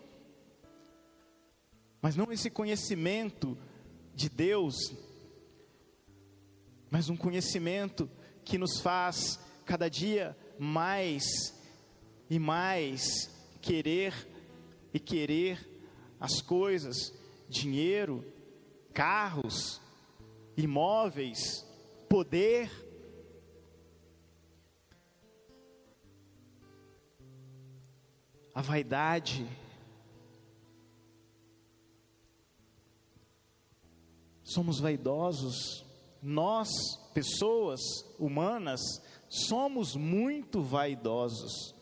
mas 2.02 2.16
não 2.16 2.32
esse 2.32 2.50
conhecimento 2.50 3.58
de 4.16 4.30
Deus, 4.30 4.94
mas 6.90 7.10
um 7.10 7.18
conhecimento 7.18 8.10
que 8.46 8.58
nos 8.58 8.80
faz 8.80 9.40
cada 9.66 9.90
dia 9.90 10.38
mais 10.58 11.26
e 12.30 12.40
mais 12.40 13.30
querer 13.62 14.14
e 14.94 15.00
querer 15.00 15.70
as 16.20 16.42
coisas, 16.42 17.14
dinheiro, 17.50 18.24
carros, 18.94 19.83
imóveis, 20.56 21.66
poder. 22.10 22.70
A 28.54 28.62
vaidade. 28.62 29.48
Somos 34.44 34.80
vaidosos. 34.80 35.84
Nós, 36.22 36.70
pessoas 37.14 37.82
humanas, 38.18 38.80
somos 39.28 39.96
muito 39.96 40.62
vaidosos. 40.62 41.76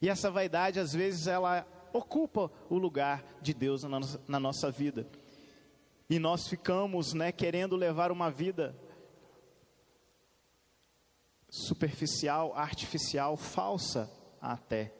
E 0.00 0.08
essa 0.08 0.30
vaidade, 0.30 0.78
às 0.78 0.92
vezes, 0.92 1.26
ela 1.26 1.66
ocupa 1.92 2.50
o 2.68 2.76
lugar 2.76 3.24
de 3.40 3.54
Deus 3.54 3.82
na 3.82 3.88
nossa, 3.88 4.20
na 4.28 4.38
nossa 4.38 4.70
vida 4.70 5.08
e 6.14 6.18
nós 6.20 6.46
ficamos, 6.46 7.12
né, 7.12 7.32
querendo 7.32 7.74
levar 7.74 8.12
uma 8.12 8.30
vida 8.30 8.72
superficial, 11.48 12.54
artificial, 12.54 13.36
falsa 13.36 14.08
até. 14.40 14.94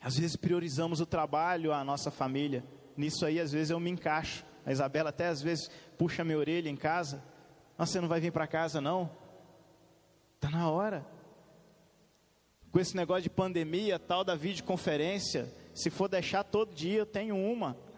Às 0.00 0.16
vezes 0.16 0.36
priorizamos 0.36 1.00
o 1.00 1.06
trabalho, 1.06 1.72
a 1.72 1.82
nossa 1.82 2.08
família. 2.08 2.64
Nisso 2.96 3.26
aí, 3.26 3.40
às 3.40 3.50
vezes 3.50 3.70
eu 3.70 3.80
me 3.80 3.90
encaixo. 3.90 4.44
A 4.64 4.70
Isabela 4.70 5.10
até 5.10 5.26
às 5.26 5.42
vezes 5.42 5.68
puxa 5.98 6.22
minha 6.22 6.38
orelha 6.38 6.68
em 6.68 6.76
casa. 6.76 7.20
Nossa, 7.76 7.92
você 7.92 8.00
não 8.00 8.08
vai 8.08 8.20
vir 8.20 8.30
para 8.30 8.46
casa 8.46 8.80
não? 8.80 9.10
Tá 10.38 10.48
na 10.50 10.70
hora. 10.70 11.04
Com 12.70 12.78
esse 12.78 12.96
negócio 12.96 13.24
de 13.24 13.30
pandemia, 13.30 13.98
tal 13.98 14.22
da 14.22 14.36
videoconferência, 14.36 15.52
se 15.74 15.90
for 15.90 16.08
deixar 16.08 16.44
todo 16.44 16.72
dia, 16.72 17.00
eu 17.00 17.06
tenho 17.06 17.36
uma. 17.36 17.89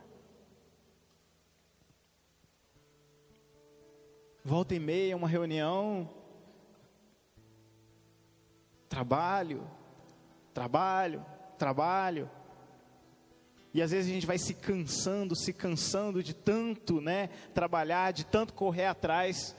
Volta 4.44 4.74
e 4.74 4.80
meia, 4.80 5.16
uma 5.16 5.28
reunião, 5.28 6.08
trabalho, 8.88 9.66
trabalho, 10.52 11.24
trabalho. 11.56 12.30
E 13.72 13.80
às 13.80 13.90
vezes 13.90 14.10
a 14.10 14.14
gente 14.14 14.26
vai 14.26 14.38
se 14.38 14.52
cansando, 14.54 15.34
se 15.34 15.52
cansando 15.52 16.22
de 16.22 16.34
tanto, 16.34 17.00
né, 17.00 17.28
trabalhar, 17.54 18.12
de 18.12 18.24
tanto 18.24 18.52
correr 18.52 18.86
atrás. 18.86 19.56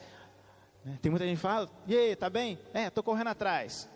Né? 0.84 0.98
Tem 1.02 1.10
muita 1.10 1.26
gente 1.26 1.36
que 1.36 1.42
fala, 1.42 1.68
e 1.86 1.96
aí, 1.96 2.14
tá 2.14 2.30
bem? 2.30 2.58
É, 2.72 2.90
tô 2.90 3.02
correndo 3.02 3.28
atrás. 3.28 3.88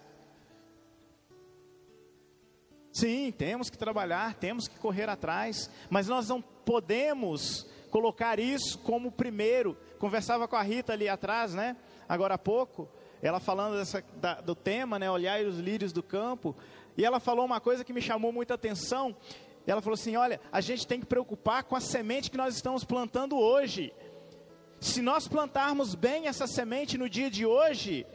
Sim, 2.91 3.31
temos 3.31 3.71
que 3.71 3.79
trabalhar, 3.79 4.35
temos 4.35 4.67
que 4.67 4.77
correr 4.79 5.09
atrás, 5.09 5.71
mas 5.89 6.09
nós 6.09 6.29
não 6.29 6.43
podemos 6.43 7.65
colocar 7.91 8.41
isso 8.41 8.79
como 8.79 9.13
primeiro. 9.13 9.77
Conversava 9.99 10.47
com 10.47 10.57
a 10.57 10.63
Rita 10.63 10.93
ali 10.93 11.09
atrás, 11.09 11.55
né? 11.55 11.77
Agora 12.09 12.35
há 12.35 12.39
pouco, 12.39 12.89
ela 13.21 13.41
falando 13.41 13.77
dessa, 13.77 14.03
da, 14.17 14.41
do 14.41 14.55
tema, 14.55 14.99
né? 14.99 15.11
Olhar 15.11 15.41
os 15.45 15.59
lírios 15.59 15.93
do 15.93 16.03
campo. 16.03 16.57
E 16.97 17.05
ela 17.05 17.21
falou 17.21 17.45
uma 17.45 17.61
coisa 17.61 17.85
que 17.85 17.93
me 17.93 18.01
chamou 18.01 18.33
muita 18.33 18.55
atenção. 18.55 19.17
Ela 19.67 19.83
falou 19.83 19.95
assim: 19.95 20.17
olha, 20.17 20.41
a 20.51 20.61
gente 20.61 20.87
tem 20.87 21.01
que 21.01 21.07
preocupar 21.07 21.65
com 21.65 21.77
a 21.77 21.81
semente 21.81 22.31
que 22.31 22.37
nós 22.37 22.55
estamos 22.55 22.85
plantando 22.85 23.37
hoje. 23.37 23.93
Se 24.81 25.03
nós 25.03 25.27
plantarmos 25.27 25.95
bem 25.95 26.29
essa 26.29 26.47
semente 26.47 26.97
no 26.97 27.09
dia 27.09 27.29
de 27.29 27.45
hoje, 27.45 28.07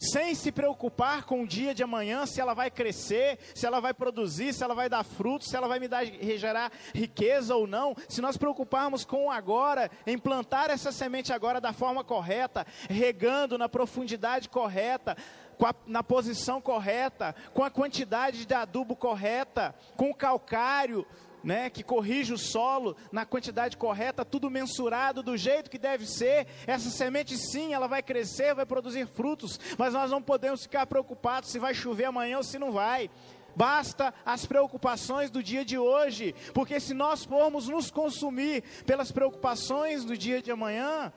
sem 0.00 0.34
se 0.34 0.50
preocupar 0.50 1.24
com 1.24 1.42
o 1.42 1.46
dia 1.46 1.74
de 1.74 1.82
amanhã, 1.82 2.24
se 2.24 2.40
ela 2.40 2.54
vai 2.54 2.70
crescer, 2.70 3.38
se 3.54 3.66
ela 3.66 3.80
vai 3.80 3.92
produzir, 3.92 4.54
se 4.54 4.64
ela 4.64 4.74
vai 4.74 4.88
dar 4.88 5.04
frutos, 5.04 5.48
se 5.48 5.56
ela 5.56 5.68
vai 5.68 5.78
me 5.78 5.86
dar, 5.86 6.06
gerar 6.06 6.72
riqueza 6.94 7.54
ou 7.54 7.66
não, 7.66 7.94
se 8.08 8.22
nós 8.22 8.38
preocuparmos 8.38 9.04
com 9.04 9.26
o 9.26 9.30
agora, 9.30 9.90
em 10.06 10.16
plantar 10.16 10.70
essa 10.70 10.90
semente 10.90 11.34
agora 11.34 11.60
da 11.60 11.74
forma 11.74 12.02
correta, 12.02 12.66
regando 12.88 13.58
na 13.58 13.68
profundidade 13.68 14.48
correta, 14.48 15.16
a, 15.66 15.74
na 15.86 16.02
posição 16.02 16.60
correta, 16.60 17.34
com 17.52 17.62
a 17.62 17.70
quantidade 17.70 18.46
de 18.46 18.54
adubo 18.54 18.96
correta, 18.96 19.74
com 19.96 20.10
o 20.10 20.14
calcário, 20.14 21.06
né, 21.42 21.70
que 21.70 21.82
corrige 21.82 22.32
o 22.32 22.38
solo 22.38 22.96
na 23.10 23.24
quantidade 23.24 23.76
correta, 23.76 24.24
tudo 24.24 24.50
mensurado 24.50 25.22
do 25.22 25.36
jeito 25.36 25.70
que 25.70 25.78
deve 25.78 26.06
ser. 26.06 26.46
Essa 26.66 26.90
semente 26.90 27.36
sim, 27.36 27.72
ela 27.72 27.86
vai 27.86 28.02
crescer, 28.02 28.54
vai 28.54 28.66
produzir 28.66 29.06
frutos, 29.06 29.58
mas 29.78 29.94
nós 29.94 30.10
não 30.10 30.22
podemos 30.22 30.62
ficar 30.62 30.86
preocupados 30.86 31.50
se 31.50 31.58
vai 31.58 31.74
chover 31.74 32.04
amanhã 32.04 32.38
ou 32.38 32.44
se 32.44 32.58
não 32.58 32.72
vai. 32.72 33.10
Basta 33.54 34.14
as 34.24 34.46
preocupações 34.46 35.30
do 35.30 35.42
dia 35.42 35.64
de 35.64 35.76
hoje, 35.76 36.34
porque 36.54 36.78
se 36.78 36.94
nós 36.94 37.24
formos 37.24 37.68
nos 37.68 37.90
consumir 37.90 38.62
pelas 38.86 39.10
preocupações 39.10 40.04
do 40.04 40.16
dia 40.16 40.40
de 40.40 40.50
amanhã, 40.50 41.12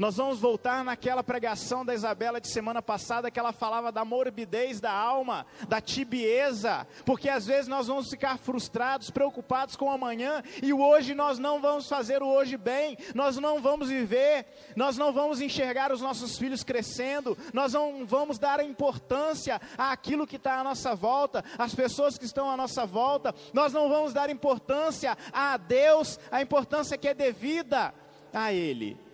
nós 0.00 0.16
vamos 0.16 0.38
voltar 0.38 0.82
naquela 0.82 1.22
pregação 1.22 1.84
da 1.84 1.92
Isabela 1.92 2.40
de 2.40 2.48
semana 2.48 2.80
passada 2.80 3.30
que 3.30 3.38
ela 3.38 3.52
falava 3.52 3.92
da 3.92 4.02
morbidez 4.02 4.80
da 4.80 4.90
alma, 4.90 5.44
da 5.68 5.78
tibieza, 5.78 6.86
porque 7.04 7.28
às 7.28 7.44
vezes 7.44 7.68
nós 7.68 7.86
vamos 7.86 8.08
ficar 8.08 8.38
frustrados, 8.38 9.10
preocupados 9.10 9.76
com 9.76 9.84
o 9.84 9.90
amanhã 9.90 10.42
e 10.62 10.72
o 10.72 10.80
hoje 10.80 11.14
nós 11.14 11.38
não 11.38 11.60
vamos 11.60 11.86
fazer 11.86 12.22
o 12.22 12.28
hoje 12.28 12.56
bem, 12.56 12.96
nós 13.14 13.36
não 13.36 13.60
vamos 13.60 13.90
viver, 13.90 14.46
nós 14.74 14.96
não 14.96 15.12
vamos 15.12 15.38
enxergar 15.38 15.92
os 15.92 16.00
nossos 16.00 16.38
filhos 16.38 16.64
crescendo, 16.64 17.36
nós 17.52 17.74
não 17.74 18.06
vamos 18.06 18.38
dar 18.38 18.64
importância 18.64 19.60
àquilo 19.76 20.26
que 20.26 20.36
está 20.36 20.60
à 20.60 20.64
nossa 20.64 20.94
volta, 20.94 21.44
às 21.58 21.74
pessoas 21.74 22.16
que 22.16 22.24
estão 22.24 22.50
à 22.50 22.56
nossa 22.56 22.86
volta, 22.86 23.34
nós 23.52 23.70
não 23.70 23.90
vamos 23.90 24.14
dar 24.14 24.30
importância 24.30 25.14
a 25.30 25.58
Deus, 25.58 26.18
a 26.30 26.40
importância 26.40 26.96
que 26.96 27.06
é 27.06 27.12
devida 27.12 27.92
a 28.32 28.50
Ele 28.50 29.09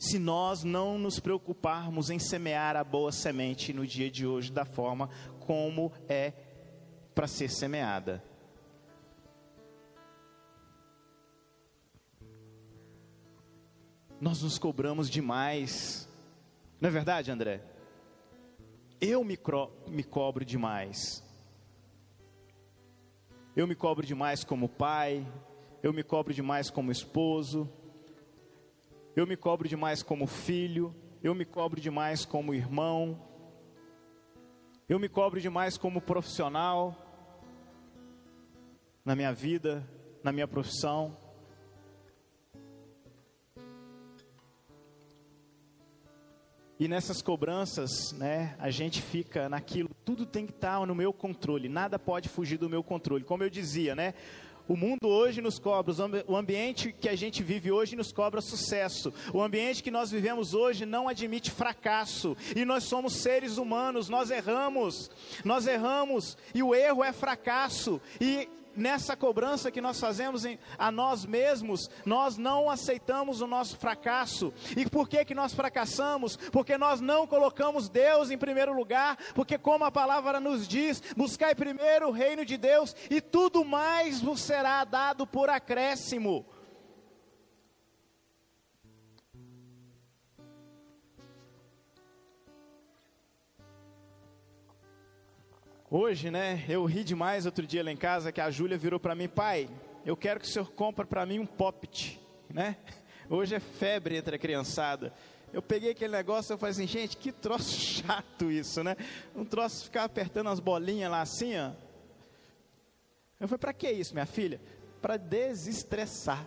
se 0.00 0.18
nós 0.18 0.64
não 0.64 0.98
nos 0.98 1.20
preocuparmos 1.20 2.08
em 2.08 2.18
semear 2.18 2.74
a 2.74 2.82
boa 2.82 3.12
semente 3.12 3.70
no 3.70 3.86
dia 3.86 4.10
de 4.10 4.26
hoje 4.26 4.50
da 4.50 4.64
forma 4.64 5.10
como 5.40 5.92
é 6.08 6.32
para 7.14 7.26
ser 7.26 7.50
semeada. 7.50 8.24
Nós 14.18 14.42
nos 14.42 14.58
cobramos 14.58 15.10
demais, 15.10 16.08
não 16.80 16.88
é 16.88 16.92
verdade, 16.92 17.30
André? 17.30 17.60
Eu 18.98 19.22
me, 19.22 19.38
me 19.86 20.02
cobro 20.02 20.46
demais. 20.46 21.22
Eu 23.54 23.66
me 23.66 23.74
cobro 23.74 24.06
demais 24.06 24.44
como 24.44 24.66
pai, 24.66 25.26
eu 25.82 25.92
me 25.92 26.02
cobro 26.02 26.32
demais 26.32 26.70
como 26.70 26.90
esposo, 26.90 27.68
eu 29.16 29.26
me 29.26 29.36
cobro 29.36 29.68
demais 29.68 30.02
como 30.02 30.26
filho, 30.26 30.94
eu 31.22 31.34
me 31.34 31.44
cobro 31.44 31.80
demais 31.80 32.24
como 32.24 32.54
irmão, 32.54 33.20
eu 34.88 34.98
me 34.98 35.08
cobro 35.08 35.40
demais 35.40 35.76
como 35.76 36.00
profissional 36.00 36.96
na 39.04 39.14
minha 39.16 39.32
vida, 39.32 39.88
na 40.22 40.32
minha 40.32 40.46
profissão. 40.46 41.16
E 46.78 46.88
nessas 46.88 47.20
cobranças, 47.20 48.12
né, 48.12 48.56
a 48.58 48.70
gente 48.70 49.02
fica 49.02 49.48
naquilo, 49.48 49.90
tudo 50.02 50.24
tem 50.24 50.46
que 50.46 50.52
estar 50.52 50.86
no 50.86 50.94
meu 50.94 51.12
controle, 51.12 51.68
nada 51.68 51.98
pode 51.98 52.28
fugir 52.28 52.56
do 52.56 52.70
meu 52.70 52.82
controle. 52.82 53.22
Como 53.22 53.42
eu 53.42 53.50
dizia, 53.50 53.94
né, 53.94 54.14
o 54.70 54.76
mundo 54.76 55.08
hoje 55.08 55.42
nos 55.42 55.58
cobra, 55.58 55.92
o 56.28 56.36
ambiente 56.36 56.92
que 56.92 57.08
a 57.08 57.16
gente 57.16 57.42
vive 57.42 57.72
hoje 57.72 57.96
nos 57.96 58.12
cobra 58.12 58.40
sucesso. 58.40 59.12
O 59.34 59.42
ambiente 59.42 59.82
que 59.82 59.90
nós 59.90 60.12
vivemos 60.12 60.54
hoje 60.54 60.86
não 60.86 61.08
admite 61.08 61.50
fracasso. 61.50 62.36
E 62.54 62.64
nós 62.64 62.84
somos 62.84 63.14
seres 63.14 63.58
humanos, 63.58 64.08
nós 64.08 64.30
erramos. 64.30 65.10
Nós 65.44 65.66
erramos 65.66 66.38
e 66.54 66.62
o 66.62 66.72
erro 66.72 67.02
é 67.02 67.12
fracasso. 67.12 68.00
E 68.20 68.48
nessa 68.80 69.16
cobrança 69.16 69.70
que 69.70 69.80
nós 69.80 70.00
fazemos 70.00 70.44
em, 70.44 70.58
a 70.78 70.90
nós 70.90 71.24
mesmos, 71.24 71.88
nós 72.04 72.36
não 72.36 72.68
aceitamos 72.68 73.40
o 73.40 73.46
nosso 73.46 73.76
fracasso. 73.76 74.52
E 74.76 74.88
por 74.88 75.08
que 75.08 75.24
que 75.24 75.34
nós 75.34 75.54
fracassamos? 75.54 76.36
Porque 76.36 76.76
nós 76.76 77.00
não 77.00 77.26
colocamos 77.26 77.88
Deus 77.88 78.30
em 78.30 78.38
primeiro 78.38 78.72
lugar, 78.72 79.16
porque 79.34 79.58
como 79.58 79.84
a 79.84 79.90
palavra 79.90 80.40
nos 80.40 80.66
diz, 80.66 81.02
buscai 81.16 81.54
primeiro 81.54 82.08
o 82.08 82.12
reino 82.12 82.44
de 82.44 82.56
Deus 82.56 82.96
e 83.10 83.20
tudo 83.20 83.64
mais 83.64 84.20
vos 84.20 84.40
será 84.40 84.82
dado 84.84 85.26
por 85.26 85.50
acréscimo. 85.50 86.46
Hoje, 95.92 96.30
né, 96.30 96.64
eu 96.68 96.84
ri 96.84 97.02
demais 97.02 97.46
outro 97.46 97.66
dia 97.66 97.82
lá 97.82 97.90
em 97.90 97.96
casa 97.96 98.30
que 98.30 98.40
a 98.40 98.48
Júlia 98.48 98.78
virou 98.78 99.00
para 99.00 99.12
mim, 99.12 99.26
pai, 99.26 99.68
eu 100.06 100.16
quero 100.16 100.38
que 100.38 100.46
o 100.46 100.48
senhor 100.48 100.70
compre 100.70 101.04
para 101.04 101.26
mim 101.26 101.40
um 101.40 101.46
poppet, 101.46 102.20
né? 102.48 102.76
Hoje 103.28 103.56
é 103.56 103.58
febre 103.58 104.16
entre 104.16 104.36
a 104.36 104.38
criançada. 104.38 105.12
Eu 105.52 105.60
peguei 105.60 105.90
aquele 105.90 106.12
negócio 106.12 106.54
e 106.54 106.58
falei 106.58 106.70
assim, 106.70 106.86
gente, 106.86 107.16
que 107.16 107.32
troço 107.32 107.74
chato 107.74 108.52
isso, 108.52 108.84
né? 108.84 108.96
Um 109.34 109.44
troço 109.44 109.82
ficar 109.82 110.04
apertando 110.04 110.48
as 110.48 110.60
bolinhas 110.60 111.10
lá 111.10 111.22
assim, 111.22 111.58
ó. 111.58 111.72
Eu 113.40 113.48
falei, 113.48 113.58
para 113.58 113.72
que 113.72 113.90
isso, 113.90 114.14
minha 114.14 114.26
filha? 114.26 114.60
Para 115.02 115.16
desestressar. 115.16 116.46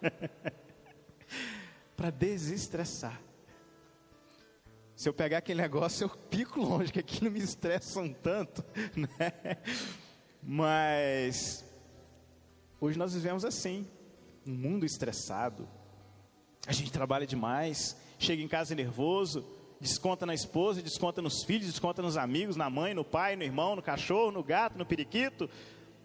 para 1.96 2.10
desestressar. 2.10 3.20
Se 5.02 5.08
eu 5.08 5.12
pegar 5.12 5.38
aquele 5.38 5.60
negócio, 5.60 6.04
eu 6.06 6.08
pico 6.08 6.60
longe, 6.60 6.92
que 6.92 7.00
aquilo 7.00 7.28
me 7.28 7.40
estressa 7.40 7.98
um 7.98 8.12
tanto, 8.12 8.64
né? 8.96 9.58
Mas 10.40 11.64
hoje 12.80 12.96
nós 12.96 13.12
vivemos 13.12 13.44
assim, 13.44 13.84
um 14.46 14.52
mundo 14.52 14.86
estressado. 14.86 15.68
A 16.68 16.72
gente 16.72 16.92
trabalha 16.92 17.26
demais, 17.26 17.96
chega 18.16 18.40
em 18.40 18.46
casa 18.46 18.76
nervoso, 18.76 19.44
desconta 19.80 20.24
na 20.24 20.34
esposa, 20.34 20.80
desconta 20.80 21.20
nos 21.20 21.42
filhos, 21.42 21.66
desconta 21.66 22.00
nos 22.00 22.16
amigos, 22.16 22.54
na 22.54 22.70
mãe, 22.70 22.94
no 22.94 23.04
pai, 23.04 23.34
no 23.34 23.42
irmão, 23.42 23.74
no 23.74 23.82
cachorro, 23.82 24.30
no 24.30 24.44
gato, 24.44 24.78
no 24.78 24.86
periquito, 24.86 25.50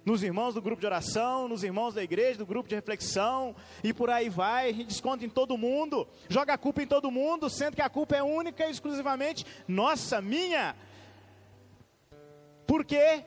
nos 0.07 0.23
irmãos 0.23 0.53
do 0.53 0.61
grupo 0.61 0.79
de 0.79 0.85
oração, 0.85 1.49
nos 1.49 1.65
irmãos 1.65 1.93
da 1.93 2.01
igreja, 2.01 2.37
do 2.37 2.45
grupo 2.45 2.69
de 2.69 2.75
reflexão, 2.75 3.53
e 3.83 3.93
por 3.93 4.09
aí 4.09 4.29
vai, 4.29 4.69
a 4.69 4.71
gente 4.71 4.87
desconta 4.87 5.25
em 5.25 5.29
todo 5.29 5.57
mundo, 5.57 6.07
joga 6.29 6.53
a 6.53 6.57
culpa 6.57 6.81
em 6.81 6.87
todo 6.87 7.11
mundo, 7.11 7.49
sendo 7.49 7.75
que 7.75 7.81
a 7.81 7.89
culpa 7.89 8.15
é 8.15 8.23
única 8.23 8.65
e 8.65 8.71
exclusivamente 8.71 9.45
nossa, 9.67 10.21
minha. 10.21 10.77
Por 12.65 12.85
quê? 12.85 13.25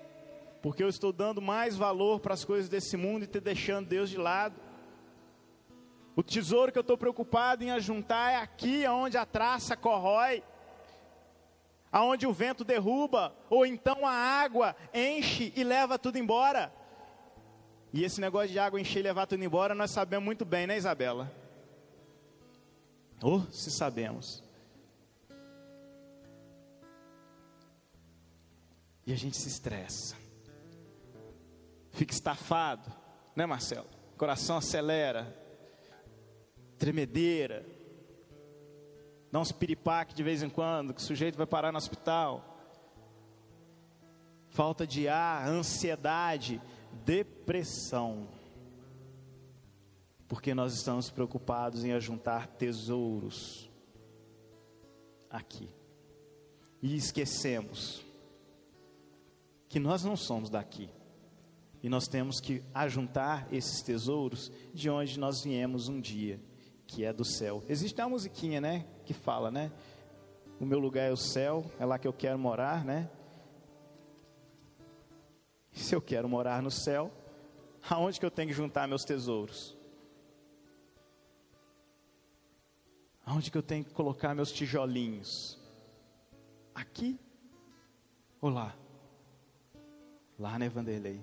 Porque 0.63 0.83
eu 0.83 0.89
estou 0.89 1.13
dando 1.13 1.43
mais 1.43 1.77
valor 1.77 2.19
para 2.19 2.33
as 2.33 2.47
coisas 2.47 2.67
desse 2.67 2.97
mundo 2.97 3.25
e 3.25 3.27
te 3.27 3.41
deixando 3.41 3.87
Deus 3.87 4.09
de 4.09 4.17
lado. 4.17 4.59
O 6.17 6.23
tesouro 6.23 6.73
que 6.73 6.79
eu 6.79 6.83
estou 6.83 6.97
preocupado 6.97 7.63
em 7.63 7.71
ajuntar 7.71 8.33
é 8.33 8.37
aqui, 8.37 8.87
onde 8.89 9.19
a 9.19 9.27
traça 9.27 9.77
corrói 9.77 10.43
aonde 11.91 12.27
o 12.27 12.33
vento 12.33 12.65
derruba, 12.65 13.35
ou 13.49 13.67
então 13.67 14.07
a 14.07 14.13
água 14.13 14.77
enche 14.95 15.53
e 15.57 15.65
leva 15.65 15.99
tudo 15.99 16.19
embora. 16.19 16.73
E 17.93 18.05
esse 18.05 18.21
negócio 18.21 18.51
de 18.51 18.59
água 18.59 18.81
encher 18.81 19.01
e 19.01 19.03
levar 19.03 19.27
tudo 19.27 19.43
embora, 19.43 19.75
nós 19.75 19.91
sabemos 19.91 20.25
muito 20.25 20.45
bem, 20.45 20.67
né, 20.67 20.77
Isabela? 20.77 21.33
Ou 23.23 23.41
oh, 23.41 23.53
se 23.53 23.71
sabemos. 23.71 24.43
E 29.07 29.13
a 29.13 29.17
gente 29.17 29.37
se 29.37 29.49
estressa. 29.49 30.17
Fica 31.91 32.13
estafado, 32.13 32.91
né, 33.35 33.45
Marcelo? 33.45 33.89
Coração 34.17 34.57
acelera, 34.57 35.37
tremedeira, 36.79 37.67
dá 39.31 39.41
uns 39.41 39.53
piripaque 39.53 40.15
de 40.15 40.23
vez 40.23 40.43
em 40.43 40.49
quando, 40.49 40.93
que 40.93 41.01
o 41.01 41.05
sujeito 41.05 41.37
vai 41.37 41.47
parar 41.47 41.73
no 41.73 41.79
hospital. 41.79 42.59
Falta 44.49 44.87
de 44.87 45.09
ar, 45.09 45.49
ansiedade, 45.49 46.61
depressão. 47.05 48.29
Porque 50.27 50.55
nós 50.55 50.75
estamos 50.75 51.11
preocupados 51.11 51.85
em 51.85 51.93
ajuntar 51.93 52.47
tesouros 52.47 53.71
aqui. 55.29 55.69
E 56.83 56.97
esquecemos 56.97 58.05
que 59.69 59.79
nós 59.79 60.03
não 60.03 60.17
somos 60.17 60.51
daqui. 60.51 60.89
E 61.83 61.89
nós 61.89 62.09
temos 62.09 62.41
que 62.41 62.63
ajuntar 62.75 63.47
esses 63.53 63.81
tesouros 63.83 64.51
de 64.75 64.91
onde 64.91 65.19
nós 65.19 65.43
viemos 65.43 65.89
um 65.89 66.01
dia 66.01 66.41
que 66.87 67.05
é 67.05 67.13
do 67.13 67.25
céu. 67.25 67.63
Existe 67.69 68.01
uma 68.01 68.11
musiquinha, 68.11 68.61
né, 68.61 68.85
que 69.11 69.15
fala, 69.15 69.51
né? 69.51 69.73
O 70.61 70.65
meu 70.65 70.79
lugar 70.79 71.09
é 71.09 71.11
o 71.11 71.17
céu, 71.17 71.69
é 71.81 71.85
lá 71.85 71.99
que 71.99 72.07
eu 72.07 72.13
quero 72.13 72.39
morar, 72.39 72.85
né? 72.85 73.11
Se 75.73 75.97
eu 75.97 76.01
quero 76.01 76.29
morar 76.29 76.63
no 76.63 76.71
céu, 76.71 77.11
aonde 77.89 78.21
que 78.21 78.27
eu 78.27 78.31
tenho 78.31 78.47
que 78.47 78.55
juntar 78.55 78.87
meus 78.87 79.03
tesouros? 79.03 79.77
Aonde 83.27 83.51
que 83.51 83.59
eu 83.59 83.65
tenho 83.65 83.85
que 83.85 83.93
colocar 83.93 84.33
meus 84.33 84.53
tijolinhos? 84.53 85.59
Aqui 86.73 87.19
ou 88.41 88.49
lá? 88.49 88.77
Lá, 90.39 90.57
né, 90.57 90.69
Vanderlei? 90.69 91.21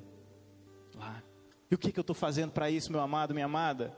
Lá. 0.93 1.23
E 1.71 1.75
o 1.75 1.77
que, 1.77 1.93
que 1.93 1.99
eu 1.99 2.01
estou 2.01 2.15
fazendo 2.15 2.51
para 2.51 2.69
isso, 2.69 2.91
meu 2.91 2.99
amado, 2.99 3.33
minha 3.33 3.45
amada? 3.45 3.95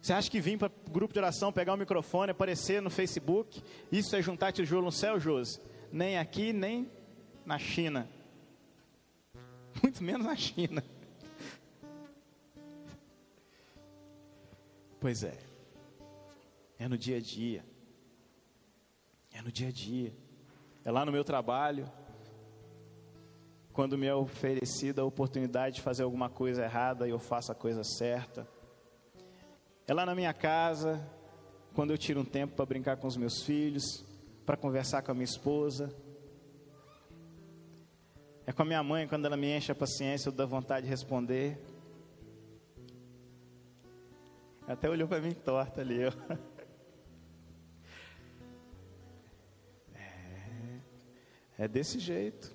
Você 0.00 0.12
acha 0.12 0.30
que 0.30 0.40
vir 0.40 0.58
para 0.58 0.72
o 0.86 0.90
grupo 0.90 1.12
de 1.12 1.18
oração, 1.18 1.52
pegar 1.52 1.74
o 1.74 1.76
microfone, 1.76 2.30
aparecer 2.30 2.80
no 2.80 2.90
Facebook, 2.90 3.62
isso 3.90 4.14
é 4.14 4.22
juntar 4.22 4.52
tijolo 4.52 4.86
no 4.86 4.92
céu, 4.92 5.18
Josi? 5.18 5.60
Nem 5.92 6.18
aqui, 6.18 6.52
nem 6.52 6.90
na 7.44 7.58
China. 7.58 8.08
Muito 9.82 10.02
menos 10.02 10.26
na 10.26 10.36
China. 10.36 10.84
Pois 15.00 15.22
é. 15.22 15.36
É 16.78 16.88
no 16.88 16.96
dia 16.96 17.16
a 17.16 17.20
dia. 17.20 17.64
É 19.32 19.42
no 19.42 19.50
dia 19.50 19.68
a 19.68 19.72
dia. 19.72 20.12
É 20.84 20.90
lá 20.92 21.04
no 21.04 21.12
meu 21.12 21.24
trabalho. 21.24 21.90
Quando 23.72 23.98
me 23.98 24.06
é 24.06 24.14
oferecida 24.14 25.02
a 25.02 25.04
oportunidade 25.04 25.76
de 25.76 25.82
fazer 25.82 26.02
alguma 26.02 26.28
coisa 26.28 26.64
errada, 26.64 27.06
eu 27.06 27.18
faço 27.18 27.52
a 27.52 27.54
coisa 27.54 27.82
certa 27.84 28.57
é 29.88 29.94
lá 29.94 30.04
na 30.04 30.14
minha 30.14 30.34
casa, 30.34 31.00
quando 31.74 31.92
eu 31.92 31.96
tiro 31.96 32.20
um 32.20 32.24
tempo 32.24 32.54
para 32.54 32.66
brincar 32.66 32.98
com 32.98 33.06
os 33.06 33.16
meus 33.16 33.42
filhos, 33.42 34.04
para 34.44 34.54
conversar 34.54 35.00
com 35.00 35.12
a 35.12 35.14
minha 35.14 35.24
esposa. 35.24 35.90
É 38.46 38.52
com 38.52 38.60
a 38.60 38.64
minha 38.66 38.82
mãe, 38.82 39.08
quando 39.08 39.24
ela 39.24 39.36
me 39.36 39.50
enche 39.50 39.72
a 39.72 39.74
paciência, 39.74 40.28
eu 40.28 40.32
dou 40.32 40.46
vontade 40.46 40.84
de 40.84 40.90
responder. 40.90 41.58
Até 44.66 44.90
olhou 44.90 45.08
para 45.08 45.22
mim 45.22 45.32
torta 45.32 45.80
ali. 45.80 46.00
É, 51.60 51.64
é 51.64 51.68
desse 51.68 51.98
jeito. 51.98 52.54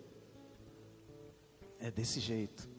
É 1.79 1.89
desse 1.89 2.19
jeito. 2.19 2.69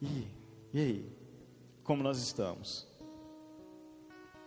E 0.00 0.41
e 0.72 0.80
aí? 0.80 1.22
como 1.84 2.02
nós 2.02 2.18
estamos. 2.18 2.86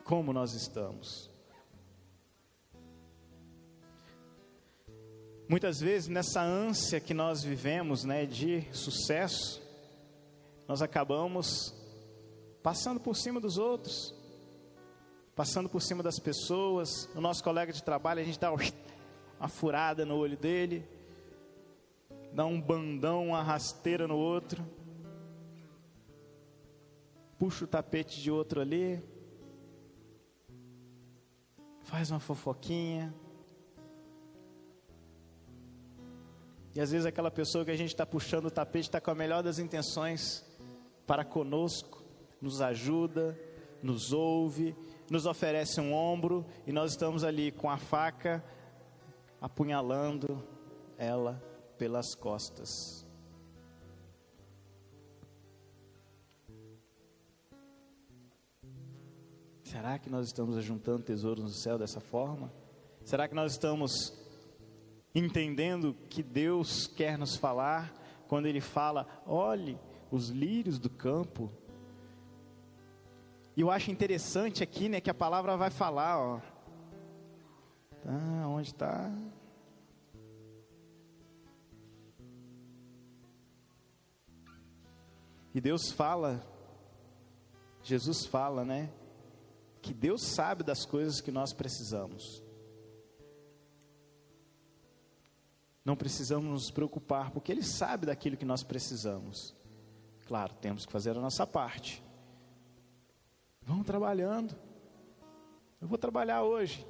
Como 0.04 0.32
nós 0.32 0.54
estamos. 0.54 1.30
Muitas 5.48 5.80
vezes 5.80 6.08
nessa 6.08 6.42
ânsia 6.42 7.00
que 7.00 7.14
nós 7.14 7.44
vivemos, 7.44 8.04
né, 8.04 8.26
de 8.26 8.64
sucesso, 8.72 9.62
nós 10.68 10.82
acabamos 10.82 11.74
passando 12.64 13.00
por 13.00 13.16
cima 13.16 13.40
dos 13.40 13.58
outros, 13.58 14.16
passando 15.36 15.70
por 15.70 15.82
cima 15.82 16.02
das 16.02 16.18
pessoas. 16.18 17.08
O 17.16 17.22
nosso 17.22 17.44
colega 17.44 17.72
de 17.72 17.84
trabalho, 17.84 18.22
a 18.22 18.24
gente 18.24 18.40
dá 18.40 18.52
uma 18.52 19.48
furada 19.48 20.04
no 20.04 20.16
olho 20.16 20.38
dele, 20.38 20.88
dá 22.34 22.46
um 22.46 22.60
bandão, 22.60 23.28
uma 23.28 23.44
rasteira 23.44 24.08
no 24.08 24.18
outro, 24.18 24.66
puxa 27.38 27.66
o 27.66 27.68
tapete 27.68 28.22
de 28.22 28.32
outro 28.32 28.62
ali, 28.62 29.02
faz 31.82 32.12
uma 32.12 32.20
fofoquinha. 32.20 33.14
E 36.74 36.82
às 36.82 36.92
vezes 36.92 37.06
aquela 37.06 37.32
pessoa 37.32 37.64
que 37.64 37.72
a 37.72 37.78
gente 37.78 37.90
está 37.90 38.06
puxando 38.06 38.46
o 38.46 38.52
tapete 38.52 38.88
está 38.88 39.00
com 39.00 39.12
a 39.12 39.16
melhor 39.16 39.42
das 39.42 39.60
intenções 39.60 40.46
para 41.08 41.24
conosco, 41.24 42.04
nos 42.42 42.62
ajuda, 42.62 43.40
nos 43.82 44.12
ouve, 44.12 44.76
nos 45.10 45.26
oferece 45.26 45.80
um 45.80 45.94
ombro 45.94 46.46
e 46.66 46.72
nós 46.72 46.92
estamos 46.92 47.24
ali 47.24 47.52
com 47.52 47.70
a 47.70 47.78
faca 47.78 48.44
apunhalando 49.40 50.44
ela 50.98 51.42
pelas 51.78 52.16
costas. 52.16 53.05
Será 59.64 59.98
que 59.98 60.10
nós 60.10 60.28
estamos 60.28 60.58
ajuntando 60.58 61.04
tesouros 61.04 61.44
no 61.44 61.50
céu 61.50 61.78
dessa 61.78 62.00
forma? 62.00 62.52
Será 63.04 63.28
que 63.28 63.36
nós 63.36 63.54
estamos 63.54 64.14
entendendo 65.14 65.96
que 66.10 66.22
Deus 66.22 66.88
quer 66.88 67.18
nos 67.18 67.36
falar 67.36 67.94
quando 68.28 68.46
Ele 68.46 68.62
fala: 68.62 69.08
olhe 69.26 69.78
os 70.12 70.30
lírios 70.30 70.80
do 70.80 70.90
campo. 70.90 71.52
E 73.56 73.62
eu 73.62 73.72
acho 73.72 73.90
interessante 73.90 74.62
aqui, 74.62 74.90
né, 74.90 75.00
que 75.00 75.10
a 75.10 75.14
palavra 75.14 75.56
vai 75.56 75.70
falar, 75.70 76.20
ó. 76.20 76.42
Tá, 78.02 78.48
onde 78.48 78.68
está? 78.68 79.12
E 85.54 85.62
Deus 85.62 85.90
fala, 85.92 86.46
Jesus 87.86 88.26
fala, 88.26 88.66
né? 88.66 88.90
Que 89.80 89.94
Deus 89.94 90.24
sabe 90.24 90.64
das 90.64 90.86
coisas 90.86 91.22
que 91.22 91.32
nós 91.32 91.54
precisamos. 91.54 92.44
Não 95.86 95.96
precisamos 95.96 96.50
nos 96.50 96.72
preocupar, 96.72 97.30
porque 97.30 97.52
Ele 97.52 97.62
sabe 97.62 98.08
daquilo 98.08 98.36
que 98.36 98.44
nós 98.44 98.64
precisamos. 98.64 99.56
Claro, 100.26 100.56
temos 100.56 100.84
que 100.84 100.92
fazer 100.92 101.12
a 101.12 101.22
nossa 101.22 101.46
parte. 101.46 102.04
Vamos 103.62 103.86
trabalhando. 103.86 104.56
Eu 105.80 105.88
vou 105.88 106.00
trabalhar 106.00 106.42
hoje. 106.42 106.84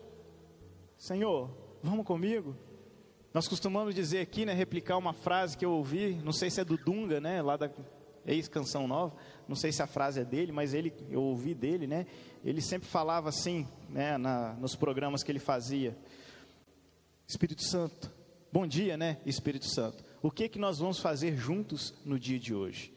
Senhor, 0.97 1.49
vamos 1.83 2.05
comigo? 2.05 2.55
Nós 3.33 3.49
costumamos 3.49 3.93
dizer 3.93 4.21
aqui, 4.21 4.45
né, 4.45 4.53
replicar 4.53 4.95
uma 4.95 5.11
frase 5.11 5.57
que 5.57 5.65
eu 5.65 5.71
ouvi, 5.71 6.15
não 6.23 6.31
sei 6.31 6.49
se 6.49 6.61
é 6.61 6.63
do 6.63 6.77
Dunga, 6.77 7.19
né, 7.19 7.41
lá 7.41 7.57
da 7.57 7.69
ex-canção 8.25 8.87
nova, 8.87 9.15
não 9.47 9.55
sei 9.55 9.71
se 9.71 9.81
a 9.81 9.87
frase 9.87 10.19
é 10.19 10.25
dele, 10.25 10.51
mas 10.51 10.73
ele, 10.73 10.93
eu 11.09 11.21
ouvi 11.21 11.53
dele, 11.53 11.87
né, 11.87 12.05
ele 12.43 12.61
sempre 12.61 12.87
falava 12.87 13.29
assim, 13.29 13.67
né, 13.89 14.17
na, 14.17 14.53
nos 14.53 14.75
programas 14.75 15.23
que 15.23 15.31
ele 15.31 15.39
fazia, 15.39 15.97
Espírito 17.27 17.63
Santo, 17.63 18.11
Bom 18.55 18.65
dia, 18.65 18.95
né, 18.95 19.19
Espírito 19.25 19.65
Santo? 19.65 20.01
O 20.21 20.31
que 20.31 20.47
que 20.47 20.57
nós 20.57 20.79
vamos 20.79 20.97
fazer 21.01 21.35
juntos 21.35 21.93
no 22.05 22.17
dia 22.17 22.39
de 22.39 22.55
hoje? 22.55 22.93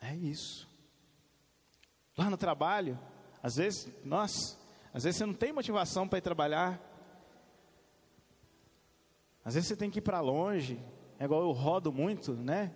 É 0.00 0.16
isso. 0.16 0.68
Lá 2.16 2.28
no 2.28 2.36
trabalho, 2.36 2.98
às 3.40 3.54
vezes, 3.54 3.88
nós, 4.04 4.58
às 4.92 5.04
vezes 5.04 5.18
você 5.18 5.26
não 5.26 5.32
tem 5.32 5.52
motivação 5.52 6.08
para 6.08 6.18
ir 6.18 6.22
trabalhar. 6.22 6.82
Às 9.48 9.54
vezes 9.54 9.68
você 9.68 9.76
tem 9.76 9.88
que 9.88 9.98
ir 9.98 10.02
para 10.02 10.20
longe. 10.20 10.78
É 11.18 11.24
igual 11.24 11.40
eu 11.40 11.52
rodo 11.52 11.90
muito, 11.90 12.34
né? 12.34 12.70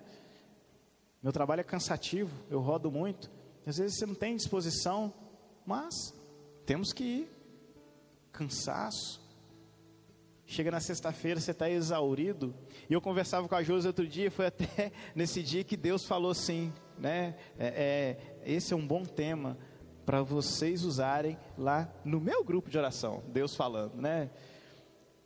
Meu 1.23 1.31
trabalho 1.31 1.61
é 1.61 1.65
cansativo, 1.65 2.33
eu 2.49 2.61
rodo 2.61 2.91
muito. 2.91 3.31
Às 3.67 3.77
vezes 3.77 3.99
você 3.99 4.07
não 4.07 4.15
tem 4.15 4.35
disposição, 4.35 5.13
mas 5.67 6.15
temos 6.65 6.91
que 6.95 7.05
ir 7.05 7.31
cansaço. 8.33 9.21
Chega 10.47 10.71
na 10.71 10.81
sexta-feira, 10.81 11.39
você 11.39 11.51
está 11.51 11.69
exaurido. 11.69 12.55
E 12.89 12.95
eu 12.95 13.03
conversava 13.03 13.47
com 13.47 13.55
a 13.55 13.63
Josi 13.63 13.87
outro 13.87 14.09
dia, 14.09 14.31
foi 14.31 14.47
até 14.47 14.93
nesse 15.15 15.43
dia 15.43 15.63
que 15.63 15.77
Deus 15.77 16.07
falou 16.07 16.31
assim, 16.31 16.73
né? 16.97 17.37
É, 17.59 17.67
é, 17.67 18.51
esse 18.51 18.73
é 18.73 18.77
um 18.77 18.87
bom 18.87 19.05
tema 19.05 19.59
para 20.07 20.23
vocês 20.23 20.85
usarem 20.85 21.39
lá 21.59 21.93
no 22.03 22.19
meu 22.19 22.43
grupo 22.43 22.71
de 22.71 22.79
oração. 22.79 23.23
Deus 23.29 23.55
falando, 23.55 24.01
né? 24.01 24.31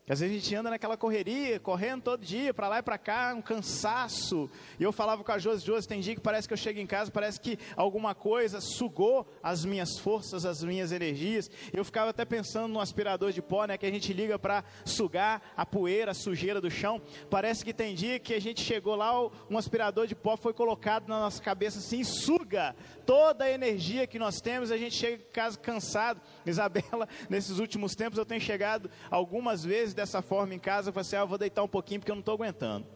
Às 0.09 0.21
vezes 0.21 0.37
a 0.37 0.39
gente 0.39 0.55
anda 0.55 0.71
naquela 0.71 0.97
correria, 0.97 1.59
correndo 1.59 2.03
todo 2.03 2.25
dia, 2.25 2.55
para 2.55 2.69
lá 2.69 2.79
e 2.79 2.83
para 2.83 2.97
cá, 2.97 3.35
um 3.37 3.43
cansaço. 3.43 4.49
E 4.79 4.85
eu 4.85 4.93
falava 4.93 5.25
com 5.25 5.33
a 5.33 5.39
Josi, 5.39 5.67
Josi, 5.67 5.89
tem 5.89 6.01
dia 6.01 6.15
que 6.15 6.21
parece 6.21 6.47
que 6.47 6.55
eu 6.55 6.59
chego 6.59 6.79
em 6.79 6.87
casa, 6.87 7.11
parece 7.11 7.41
que 7.41 7.59
alguma 7.75 8.15
coisa 8.15 8.61
sugou 8.61 9.27
as 9.43 9.65
minhas 9.65 9.99
forças, 9.99 10.47
as 10.47 10.63
minhas 10.63 10.93
energias. 10.93 11.51
Eu 11.73 11.85
ficava 11.85 12.11
até 12.11 12.25
pensando 12.25 12.73
no 12.73 12.79
aspirador 12.79 13.33
de 13.33 13.43
pó, 13.43 13.65
né, 13.65 13.77
que 13.77 13.85
a 13.85 13.91
gente 13.91 14.13
liga 14.13 14.39
para 14.39 14.63
sugar 14.85 15.43
a 15.57 15.67
poeira, 15.67 16.13
a 16.13 16.15
sujeira 16.15 16.61
do 16.61 16.71
chão. 16.71 17.03
Parece 17.29 17.65
que 17.65 17.75
tem 17.75 17.93
dia 17.93 18.21
que 18.21 18.33
a 18.33 18.41
gente 18.41 18.61
chegou 18.61 18.95
lá, 18.95 19.11
um 19.51 19.59
aspirador 19.59 20.07
de 20.07 20.15
pó 20.15 20.37
foi 20.37 20.55
colocado 20.55 21.09
na 21.09 21.19
nossa 21.19 21.43
cabeça 21.43 21.81
assim, 21.81 22.05
suga 22.05 22.77
toda 23.05 23.45
a 23.45 23.51
energia 23.51 24.07
que 24.07 24.21
nós 24.21 24.41
temos, 24.41 24.71
a 24.71 24.77
gente 24.77 24.95
chega 24.95 25.17
em 25.17 25.33
casa 25.33 25.59
cansado. 25.59 26.21
Isabela, 26.47 27.09
nesses 27.29 27.59
últimos 27.59 27.97
tempos 27.97 28.19
eu 28.19 28.25
tenho 28.25 28.41
chegado 28.41 28.89
algumas 29.11 29.65
vezes 29.65 29.96
dessa 29.97 30.23
forma 30.23 30.55
em 30.55 30.59
casa, 30.59 30.93
falei 30.93 31.01
assim: 31.01 31.17
ah, 31.17 31.21
eu 31.21 31.27
vou 31.27 31.39
deitar 31.39 31.63
um 31.63 31.69
pouquinho 31.69 32.01
porque 32.01 32.13
eu 32.13 32.17
não 32.17 32.21
estou 32.21 32.35
aguentando. 32.35 32.87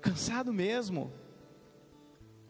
Cansado 0.00 0.52
mesmo. 0.52 1.12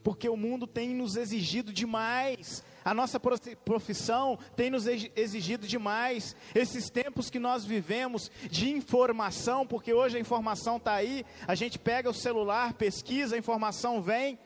Porque 0.02 0.28
o 0.28 0.36
mundo 0.36 0.66
tem 0.66 0.90
nos 0.90 1.16
exigido 1.16 1.72
demais. 1.72 2.62
A 2.84 2.92
nossa 2.92 3.18
profissão 3.18 4.38
tem 4.54 4.68
nos 4.68 4.86
exigido 4.86 5.66
demais. 5.66 6.36
Esses 6.54 6.90
tempos 6.90 7.30
que 7.30 7.38
nós 7.38 7.64
vivemos 7.64 8.30
de 8.50 8.70
informação, 8.70 9.66
porque 9.66 9.94
hoje 9.94 10.18
a 10.18 10.20
informação 10.20 10.76
está 10.76 10.92
aí, 10.92 11.24
a 11.48 11.54
gente 11.54 11.78
pega 11.78 12.10
o 12.10 12.14
celular, 12.14 12.74
pesquisa, 12.74 13.36
a 13.36 13.38
informação 13.38 14.02
vem. 14.02 14.38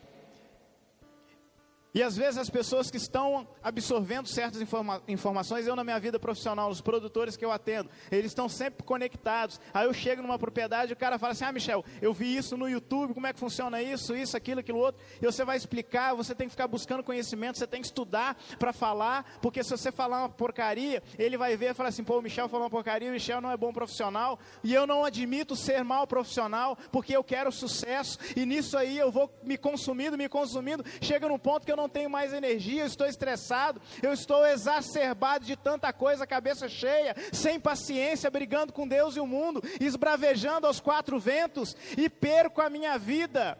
E 1.94 2.02
às 2.02 2.16
vezes 2.16 2.36
as 2.36 2.50
pessoas 2.50 2.90
que 2.90 2.98
estão 2.98 3.48
absorvendo 3.62 4.28
certas 4.28 4.60
informa 4.60 5.02
informações, 5.08 5.66
eu 5.66 5.74
na 5.74 5.82
minha 5.82 5.98
vida 5.98 6.18
profissional, 6.18 6.68
os 6.70 6.80
produtores 6.80 7.36
que 7.36 7.44
eu 7.44 7.50
atendo, 7.50 7.88
eles 8.10 8.30
estão 8.30 8.48
sempre 8.48 8.84
conectados. 8.84 9.58
Aí 9.72 9.86
eu 9.86 9.94
chego 9.94 10.20
numa 10.20 10.38
propriedade 10.38 10.92
e 10.92 10.94
o 10.94 10.96
cara 10.96 11.18
fala 11.18 11.32
assim: 11.32 11.44
Ah, 11.44 11.52
Michel, 11.52 11.84
eu 12.02 12.12
vi 12.12 12.36
isso 12.36 12.56
no 12.56 12.68
YouTube, 12.68 13.14
como 13.14 13.26
é 13.26 13.32
que 13.32 13.40
funciona 13.40 13.82
isso, 13.82 14.14
isso, 14.14 14.36
aquilo, 14.36 14.60
aquilo 14.60 14.78
outro. 14.78 15.02
E 15.20 15.24
você 15.24 15.44
vai 15.44 15.56
explicar, 15.56 16.14
você 16.14 16.34
tem 16.34 16.46
que 16.46 16.52
ficar 16.52 16.68
buscando 16.68 17.02
conhecimento, 17.02 17.58
você 17.58 17.66
tem 17.66 17.80
que 17.80 17.86
estudar 17.86 18.36
para 18.58 18.72
falar, 18.72 19.38
porque 19.40 19.64
se 19.64 19.70
você 19.70 19.90
falar 19.90 20.20
uma 20.20 20.28
porcaria, 20.28 21.02
ele 21.18 21.38
vai 21.38 21.56
ver 21.56 21.70
e 21.70 21.74
falar 21.74 21.88
assim: 21.88 22.04
pô, 22.04 22.18
o 22.18 22.22
Michel 22.22 22.48
falou 22.48 22.64
uma 22.64 22.70
porcaria, 22.70 23.08
o 23.08 23.12
Michel 23.12 23.40
não 23.40 23.50
é 23.50 23.56
bom 23.56 23.72
profissional, 23.72 24.38
e 24.62 24.74
eu 24.74 24.86
não 24.86 25.04
admito 25.04 25.56
ser 25.56 25.82
mal 25.84 26.06
profissional, 26.06 26.76
porque 26.92 27.16
eu 27.16 27.24
quero 27.24 27.50
sucesso, 27.50 28.18
e 28.36 28.44
nisso 28.44 28.76
aí 28.76 28.98
eu 28.98 29.10
vou 29.10 29.32
me 29.42 29.56
consumindo, 29.56 30.18
me 30.18 30.28
consumindo, 30.28 30.84
chega 31.00 31.26
num 31.28 31.38
ponto 31.38 31.64
que 31.64 31.72
eu 31.72 31.77
não 31.78 31.88
tenho 31.88 32.10
mais 32.10 32.32
energia, 32.32 32.82
eu 32.82 32.86
estou 32.86 33.06
estressado, 33.06 33.80
eu 34.02 34.12
estou 34.12 34.44
exacerbado 34.44 35.46
de 35.46 35.56
tanta 35.56 35.92
coisa, 35.92 36.26
cabeça 36.26 36.68
cheia, 36.68 37.14
sem 37.32 37.58
paciência, 37.58 38.30
brigando 38.30 38.72
com 38.72 38.86
Deus 38.86 39.16
e 39.16 39.20
o 39.20 39.26
mundo, 39.26 39.62
esbravejando 39.80 40.66
aos 40.66 40.80
quatro 40.80 41.18
ventos 41.18 41.74
e 41.96 42.10
perco 42.10 42.60
a 42.60 42.68
minha 42.68 42.98
vida. 42.98 43.56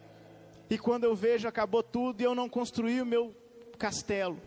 E 0.68 0.76
quando 0.76 1.04
eu 1.04 1.14
vejo, 1.14 1.48
acabou 1.48 1.82
tudo 1.82 2.20
e 2.20 2.24
eu 2.24 2.34
não 2.34 2.48
construí 2.48 3.00
o 3.00 3.06
meu 3.06 3.34
castelo 3.78 4.38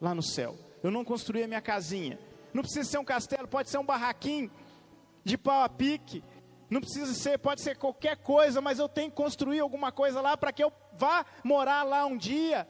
lá 0.00 0.14
no 0.14 0.22
céu. 0.22 0.58
Eu 0.82 0.90
não 0.90 1.04
construí 1.04 1.44
a 1.44 1.48
minha 1.48 1.62
casinha. 1.62 2.18
Não 2.52 2.62
precisa 2.62 2.90
ser 2.90 2.98
um 2.98 3.04
castelo, 3.04 3.48
pode 3.48 3.70
ser 3.70 3.78
um 3.78 3.84
barraquinho 3.84 4.50
de 5.24 5.38
pau 5.38 5.62
a 5.62 5.68
pique. 5.68 6.22
Não 6.68 6.80
precisa 6.80 7.14
ser, 7.14 7.38
pode 7.38 7.60
ser 7.60 7.76
qualquer 7.76 8.16
coisa, 8.16 8.60
mas 8.60 8.78
eu 8.78 8.88
tenho 8.88 9.10
que 9.10 9.16
construir 9.16 9.60
alguma 9.60 9.92
coisa 9.92 10.20
lá 10.20 10.36
para 10.36 10.52
que 10.52 10.64
eu 10.64 10.72
vá 10.94 11.24
morar 11.44 11.82
lá 11.82 12.04
um 12.06 12.16
dia. 12.16 12.66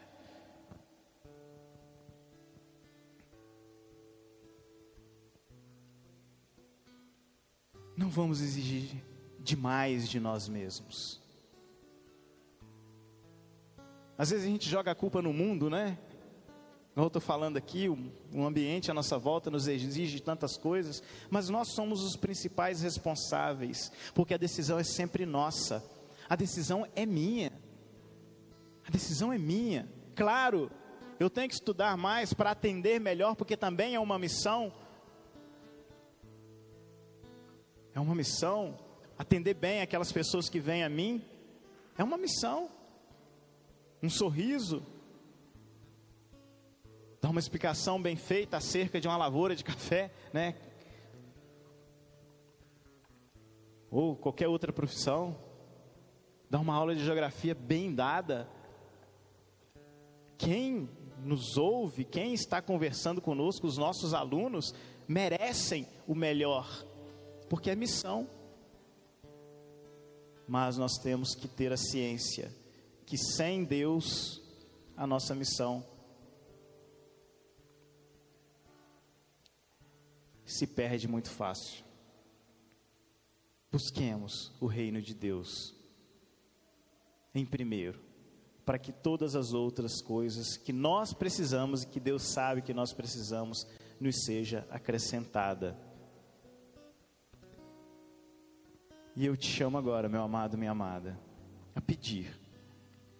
Não 7.96 8.08
vamos 8.08 8.40
exigir 8.40 9.02
demais 9.38 10.08
de 10.08 10.18
nós 10.18 10.48
mesmos. 10.48 11.20
Às 14.16 14.30
vezes 14.30 14.46
a 14.46 14.48
gente 14.48 14.68
joga 14.68 14.90
a 14.90 14.94
culpa 14.94 15.20
no 15.20 15.32
mundo, 15.32 15.68
né? 15.68 15.98
Eu 16.94 17.06
estou 17.06 17.22
falando 17.22 17.56
aqui, 17.56 17.88
o 17.88 18.44
ambiente 18.44 18.90
à 18.90 18.94
nossa 18.94 19.16
volta 19.18 19.50
nos 19.50 19.66
exige 19.66 20.20
tantas 20.20 20.58
coisas, 20.58 21.02
mas 21.30 21.48
nós 21.48 21.68
somos 21.68 22.02
os 22.02 22.16
principais 22.16 22.82
responsáveis, 22.82 23.90
porque 24.14 24.34
a 24.34 24.38
decisão 24.38 24.78
é 24.78 24.84
sempre 24.84 25.24
nossa, 25.24 25.82
a 26.28 26.36
decisão 26.36 26.86
é 26.94 27.06
minha, 27.06 27.50
a 28.86 28.90
decisão 28.90 29.32
é 29.32 29.38
minha. 29.38 29.88
Claro, 30.14 30.70
eu 31.18 31.30
tenho 31.30 31.48
que 31.48 31.54
estudar 31.54 31.96
mais 31.96 32.34
para 32.34 32.50
atender 32.50 33.00
melhor, 33.00 33.34
porque 33.36 33.56
também 33.56 33.94
é 33.94 34.00
uma 34.00 34.18
missão. 34.18 34.72
É 37.94 38.00
uma 38.00 38.14
missão, 38.14 38.78
atender 39.18 39.54
bem 39.54 39.80
aquelas 39.80 40.10
pessoas 40.10 40.48
que 40.48 40.58
vêm 40.58 40.82
a 40.82 40.88
mim, 40.88 41.24
é 41.96 42.02
uma 42.02 42.16
missão. 42.16 42.70
Um 44.02 44.08
sorriso, 44.08 44.84
dar 47.20 47.30
uma 47.30 47.38
explicação 47.38 48.02
bem 48.02 48.16
feita 48.16 48.56
acerca 48.56 49.00
de 49.00 49.06
uma 49.06 49.16
lavoura 49.16 49.54
de 49.54 49.62
café, 49.62 50.10
né? 50.32 50.56
Ou 53.90 54.16
qualquer 54.16 54.48
outra 54.48 54.72
profissão, 54.72 55.38
dar 56.50 56.58
uma 56.60 56.74
aula 56.74 56.94
de 56.94 57.04
geografia 57.04 57.54
bem 57.54 57.94
dada. 57.94 58.48
Quem 60.36 60.88
nos 61.22 61.56
ouve, 61.56 62.04
quem 62.04 62.34
está 62.34 62.60
conversando 62.60 63.20
conosco, 63.20 63.66
os 63.66 63.78
nossos 63.78 64.12
alunos, 64.12 64.74
merecem 65.06 65.86
o 66.06 66.14
melhor, 66.14 66.84
porque 67.52 67.68
é 67.68 67.76
missão. 67.76 68.26
Mas 70.48 70.78
nós 70.78 70.96
temos 70.96 71.34
que 71.34 71.46
ter 71.46 71.70
a 71.70 71.76
ciência 71.76 72.50
que 73.04 73.18
sem 73.18 73.62
Deus 73.62 74.40
a 74.96 75.06
nossa 75.06 75.34
missão 75.34 75.86
se 80.46 80.66
perde 80.66 81.06
muito 81.06 81.28
fácil. 81.28 81.84
Busquemos 83.70 84.50
o 84.58 84.66
reino 84.66 85.02
de 85.02 85.12
Deus 85.12 85.74
em 87.34 87.44
primeiro, 87.44 88.00
para 88.64 88.78
que 88.78 88.92
todas 88.92 89.36
as 89.36 89.52
outras 89.52 90.00
coisas 90.00 90.56
que 90.56 90.72
nós 90.72 91.12
precisamos 91.12 91.82
e 91.82 91.86
que 91.86 92.00
Deus 92.00 92.32
sabe 92.32 92.62
que 92.62 92.72
nós 92.72 92.94
precisamos 92.94 93.66
nos 94.00 94.24
seja 94.24 94.66
acrescentada. 94.70 95.91
E 99.14 99.26
eu 99.26 99.36
te 99.36 99.46
chamo 99.46 99.76
agora, 99.76 100.08
meu 100.08 100.22
amado, 100.22 100.56
minha 100.56 100.70
amada, 100.70 101.18
a 101.74 101.80
pedir 101.80 102.34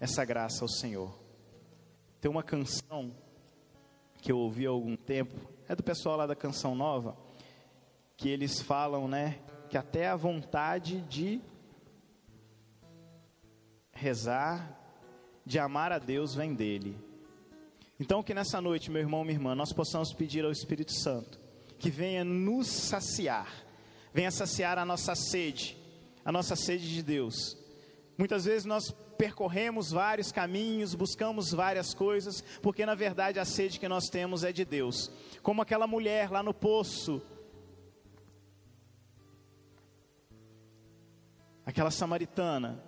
essa 0.00 0.24
graça 0.24 0.64
ao 0.64 0.68
Senhor. 0.68 1.12
Tem 2.20 2.30
uma 2.30 2.42
canção 2.42 3.14
que 4.22 4.32
eu 4.32 4.38
ouvi 4.38 4.66
há 4.66 4.70
algum 4.70 4.96
tempo, 4.96 5.34
é 5.68 5.76
do 5.76 5.82
pessoal 5.82 6.16
lá 6.16 6.26
da 6.26 6.36
Canção 6.36 6.74
Nova, 6.74 7.16
que 8.16 8.28
eles 8.28 8.62
falam, 8.62 9.06
né, 9.06 9.40
que 9.68 9.76
até 9.76 10.08
a 10.08 10.16
vontade 10.16 11.00
de 11.02 11.40
rezar, 13.92 14.78
de 15.44 15.58
amar 15.58 15.92
a 15.92 15.98
Deus 15.98 16.34
vem 16.34 16.54
dele. 16.54 16.96
Então 17.98 18.22
que 18.22 18.32
nessa 18.32 18.60
noite, 18.60 18.90
meu 18.90 19.02
irmão, 19.02 19.24
minha 19.24 19.36
irmã, 19.36 19.54
nós 19.54 19.72
possamos 19.72 20.12
pedir 20.12 20.44
ao 20.44 20.52
Espírito 20.52 20.92
Santo 20.92 21.38
que 21.78 21.90
venha 21.90 22.24
nos 22.24 22.68
saciar, 22.68 23.52
venha 24.14 24.30
saciar 24.30 24.78
a 24.78 24.84
nossa 24.84 25.16
sede, 25.16 25.81
a 26.24 26.32
nossa 26.32 26.56
sede 26.56 26.88
de 26.88 27.02
Deus. 27.02 27.56
Muitas 28.16 28.44
vezes 28.44 28.64
nós 28.64 28.90
percorremos 29.16 29.90
vários 29.90 30.32
caminhos, 30.32 30.94
buscamos 30.94 31.52
várias 31.52 31.94
coisas, 31.94 32.42
porque 32.60 32.84
na 32.84 32.94
verdade 32.94 33.38
a 33.38 33.44
sede 33.44 33.78
que 33.78 33.88
nós 33.88 34.08
temos 34.08 34.44
é 34.44 34.52
de 34.52 34.64
Deus. 34.64 35.10
Como 35.42 35.62
aquela 35.62 35.86
mulher 35.86 36.30
lá 36.30 36.42
no 36.42 36.52
poço, 36.52 37.22
aquela 41.64 41.90
samaritana, 41.90 42.82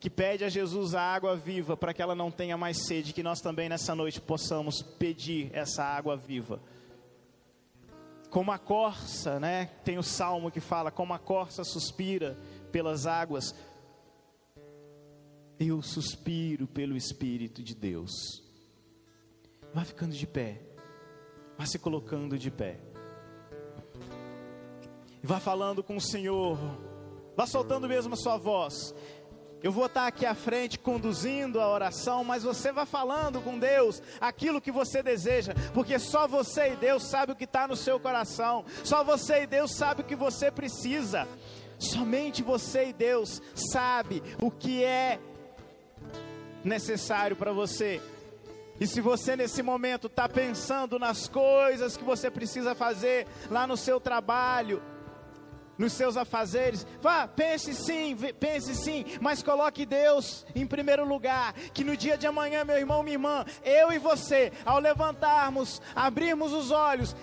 que 0.00 0.10
pede 0.10 0.44
a 0.44 0.48
Jesus 0.48 0.94
a 0.94 1.00
água 1.00 1.34
viva 1.34 1.76
para 1.76 1.94
que 1.94 2.02
ela 2.02 2.14
não 2.14 2.30
tenha 2.30 2.56
mais 2.56 2.84
sede, 2.86 3.12
que 3.12 3.22
nós 3.22 3.40
também 3.40 3.68
nessa 3.68 3.94
noite 3.94 4.20
possamos 4.20 4.82
pedir 4.82 5.50
essa 5.54 5.82
água 5.82 6.16
viva. 6.16 6.60
Como 8.28 8.52
a 8.52 8.58
corça, 8.58 9.40
né? 9.40 9.70
Tem 9.84 9.96
o 9.96 10.02
salmo 10.02 10.50
que 10.50 10.60
fala: 10.60 10.90
como 10.90 11.14
a 11.14 11.18
corça 11.18 11.64
suspira 11.64 12.36
pelas 12.74 13.06
águas, 13.06 13.54
eu 15.60 15.80
suspiro 15.80 16.66
pelo 16.66 16.96
Espírito 16.96 17.62
de 17.62 17.72
Deus. 17.72 18.42
Vai 19.72 19.84
ficando 19.84 20.12
de 20.12 20.26
pé, 20.26 20.60
vai 21.56 21.68
se 21.68 21.78
colocando 21.78 22.36
de 22.36 22.50
pé, 22.50 22.80
vai 25.22 25.38
falando 25.38 25.84
com 25.84 25.96
o 25.96 26.00
Senhor. 26.00 26.58
Vá 27.36 27.46
soltando 27.46 27.88
mesmo 27.88 28.14
a 28.14 28.16
sua 28.16 28.36
voz. 28.36 28.92
Eu 29.62 29.72
vou 29.72 29.86
estar 29.86 30.06
aqui 30.06 30.26
à 30.26 30.34
frente 30.34 30.78
conduzindo 30.78 31.60
a 31.60 31.72
oração, 31.72 32.22
mas 32.22 32.42
você 32.42 32.70
vai 32.70 32.84
falando 32.84 33.40
com 33.40 33.58
Deus 33.58 34.02
aquilo 34.20 34.60
que 34.60 34.70
você 34.70 35.02
deseja, 35.02 35.54
porque 35.72 35.98
só 35.98 36.28
você 36.28 36.72
e 36.72 36.76
Deus 36.76 37.04
sabe 37.04 37.32
o 37.32 37.36
que 37.36 37.44
está 37.44 37.66
no 37.66 37.74
seu 37.74 37.98
coração, 37.98 38.64
só 38.84 39.02
você 39.02 39.44
e 39.44 39.46
Deus 39.46 39.74
sabe 39.74 40.02
o 40.02 40.04
que 40.04 40.14
você 40.14 40.50
precisa, 40.50 41.26
somente 41.84 42.42
você 42.42 42.88
e 42.88 42.92
Deus 42.92 43.40
sabe 43.54 44.22
o 44.40 44.50
que 44.50 44.82
é 44.82 45.20
necessário 46.64 47.36
para 47.36 47.52
você. 47.52 48.00
E 48.80 48.86
se 48.86 49.00
você 49.00 49.36
nesse 49.36 49.62
momento 49.62 50.08
está 50.08 50.28
pensando 50.28 50.98
nas 50.98 51.28
coisas 51.28 51.96
que 51.96 52.02
você 52.02 52.30
precisa 52.30 52.74
fazer 52.74 53.26
lá 53.50 53.66
no 53.66 53.76
seu 53.76 54.00
trabalho, 54.00 54.82
nos 55.78 55.92
seus 55.92 56.16
afazeres. 56.16 56.86
Vá, 57.00 57.26
pense 57.26 57.74
sim, 57.74 58.16
pense 58.38 58.74
sim, 58.74 59.04
mas 59.20 59.42
coloque 59.42 59.86
Deus 59.86 60.46
em 60.54 60.66
primeiro 60.66 61.04
lugar. 61.04 61.52
Que 61.72 61.84
no 61.84 61.96
dia 61.96 62.16
de 62.16 62.26
amanhã, 62.26 62.64
meu 62.64 62.76
irmão, 62.76 63.02
minha 63.02 63.14
irmã, 63.14 63.44
eu 63.64 63.92
e 63.92 63.98
você, 63.98 64.52
ao 64.64 64.78
levantarmos, 64.78 65.80
abrirmos 65.94 66.52
os 66.52 66.70
olhos, 66.70 67.14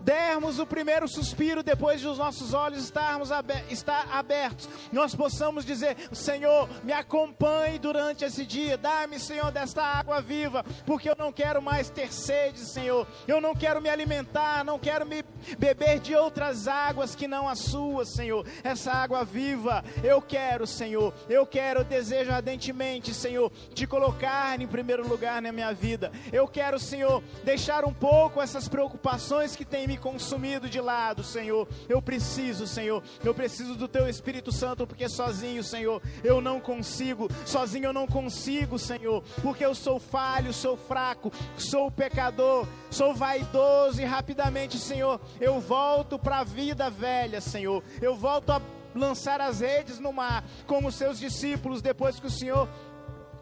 dermos 0.00 0.58
o 0.58 0.66
primeiro 0.66 1.06
suspiro 1.08 1.62
depois 1.62 2.00
de 2.00 2.08
os 2.08 2.18
nossos 2.18 2.54
olhos 2.54 2.84
estarmos 2.84 3.30
estar 3.68 4.08
abertos, 4.12 4.68
nós 4.92 5.14
possamos 5.14 5.64
dizer: 5.64 5.96
Senhor, 6.12 6.68
me 6.82 6.92
acompanhe 6.92 7.78
durante 7.78 8.24
esse 8.24 8.44
dia, 8.44 8.76
dá-me, 8.76 9.18
Senhor, 9.18 9.50
desta 9.50 9.82
água 9.82 10.20
viva, 10.20 10.64
porque 10.86 11.10
eu 11.10 11.16
não 11.18 11.32
quero 11.32 11.60
mais 11.60 11.90
ter 11.90 12.12
sede, 12.12 12.60
Senhor, 12.60 13.06
eu 13.26 13.40
não 13.40 13.54
quero 13.54 13.80
me 13.80 13.88
alimentar, 13.88 14.64
não 14.64 14.78
quero 14.78 15.06
me 15.06 15.24
beber 15.58 16.00
de 16.00 16.14
outras 16.14 16.66
águas 16.66 17.14
que 17.14 17.28
não 17.28 17.48
as 17.48 17.58
suas, 17.58 18.08
Senhor, 18.08 18.46
essa 18.62 18.92
água 18.92 19.24
viva, 19.24 19.84
eu 20.02 20.20
quero, 20.20 20.66
Senhor, 20.66 21.12
eu 21.28 21.46
quero, 21.46 21.84
desejo 21.84 22.32
ardentemente, 22.32 23.12
Senhor, 23.14 23.50
te 23.74 23.86
colocar 23.86 24.60
em 24.60 24.66
primeiro 24.66 25.06
lugar 25.06 25.42
na 25.42 25.52
minha 25.52 25.72
vida, 25.72 26.10
eu 26.32 26.46
quero, 26.48 26.78
Senhor, 26.78 27.22
deixar 27.44 27.84
um 27.84 27.92
pouco 27.92 28.40
essas 28.40 28.68
preocupações 28.68 29.56
que 29.56 29.64
tem 29.64 29.89
me 29.90 29.98
consumido 29.98 30.68
de 30.68 30.80
lado, 30.80 31.24
Senhor. 31.24 31.66
Eu 31.88 32.00
preciso, 32.00 32.64
Senhor. 32.64 33.02
Eu 33.24 33.34
preciso 33.34 33.74
do 33.74 33.88
Teu 33.88 34.08
Espírito 34.08 34.52
Santo, 34.52 34.86
porque 34.86 35.08
sozinho, 35.08 35.64
Senhor, 35.64 36.00
eu 36.22 36.40
não 36.40 36.60
consigo. 36.60 37.28
Sozinho 37.44 37.86
eu 37.86 37.92
não 37.92 38.06
consigo, 38.06 38.78
Senhor, 38.78 39.24
porque 39.42 39.64
eu 39.64 39.74
sou 39.74 39.98
falho, 39.98 40.52
sou 40.52 40.76
fraco, 40.76 41.32
sou 41.56 41.90
pecador, 41.90 42.68
sou 42.88 43.12
vaidoso 43.12 44.00
e 44.00 44.04
rapidamente, 44.04 44.78
Senhor, 44.78 45.20
eu 45.40 45.58
volto 45.58 46.20
para 46.20 46.38
a 46.38 46.44
vida 46.44 46.88
velha, 46.88 47.40
Senhor. 47.40 47.82
Eu 48.00 48.14
volto 48.14 48.50
a 48.50 48.62
lançar 48.94 49.40
as 49.40 49.60
redes 49.60 49.98
no 49.98 50.12
mar, 50.12 50.44
como 50.66 50.92
seus 50.92 51.18
discípulos, 51.18 51.82
depois 51.82 52.20
que 52.20 52.26
o 52.26 52.30
Senhor 52.30 52.68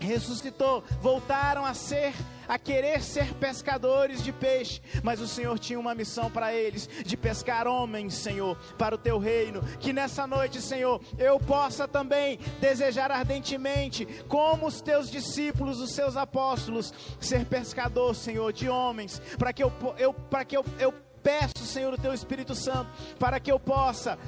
ressuscitou, 0.07 0.83
voltaram 1.01 1.65
a 1.65 1.75
ser, 1.75 2.15
a 2.47 2.59
querer 2.59 3.03
ser 3.03 3.35
pescadores 3.35 4.23
de 4.23 4.33
peixe, 4.33 4.81
mas 5.03 5.21
o 5.21 5.29
Senhor 5.29 5.59
tinha 5.59 5.79
uma 5.79 5.95
missão 5.95 6.31
para 6.31 6.55
eles, 6.55 6.89
de 7.05 7.17
pescar 7.17 7.67
homens, 7.67 8.15
Senhor, 8.15 8.57
para 8.77 8.95
o 8.95 8.99
teu 8.99 9.19
reino. 9.19 9.63
Que 9.81 9.93
nessa 9.93 10.27
noite, 10.27 10.61
Senhor, 10.61 11.01
eu 11.19 11.39
possa 11.39 11.87
também 11.87 12.39
desejar 12.61 13.11
ardentemente, 13.11 14.07
como 14.29 14.67
os 14.67 14.81
teus 14.81 15.11
discípulos, 15.11 15.81
os 15.81 15.93
seus 15.93 16.17
apóstolos, 16.17 16.93
ser 17.21 17.45
pescador, 17.45 18.15
Senhor, 18.15 18.53
de 18.53 18.69
homens, 18.69 19.21
para 19.39 19.53
que 19.53 19.63
eu, 19.63 19.73
eu 19.99 20.13
para 20.13 20.45
que 20.45 20.57
eu, 20.57 20.65
eu 20.79 20.93
peço, 21.23 21.67
Senhor, 21.67 21.93
o 21.93 21.99
teu 21.99 22.15
Espírito 22.15 22.55
Santo, 22.55 22.91
para 23.19 23.39
que 23.41 23.51
eu 23.51 23.59
possa 23.59 24.19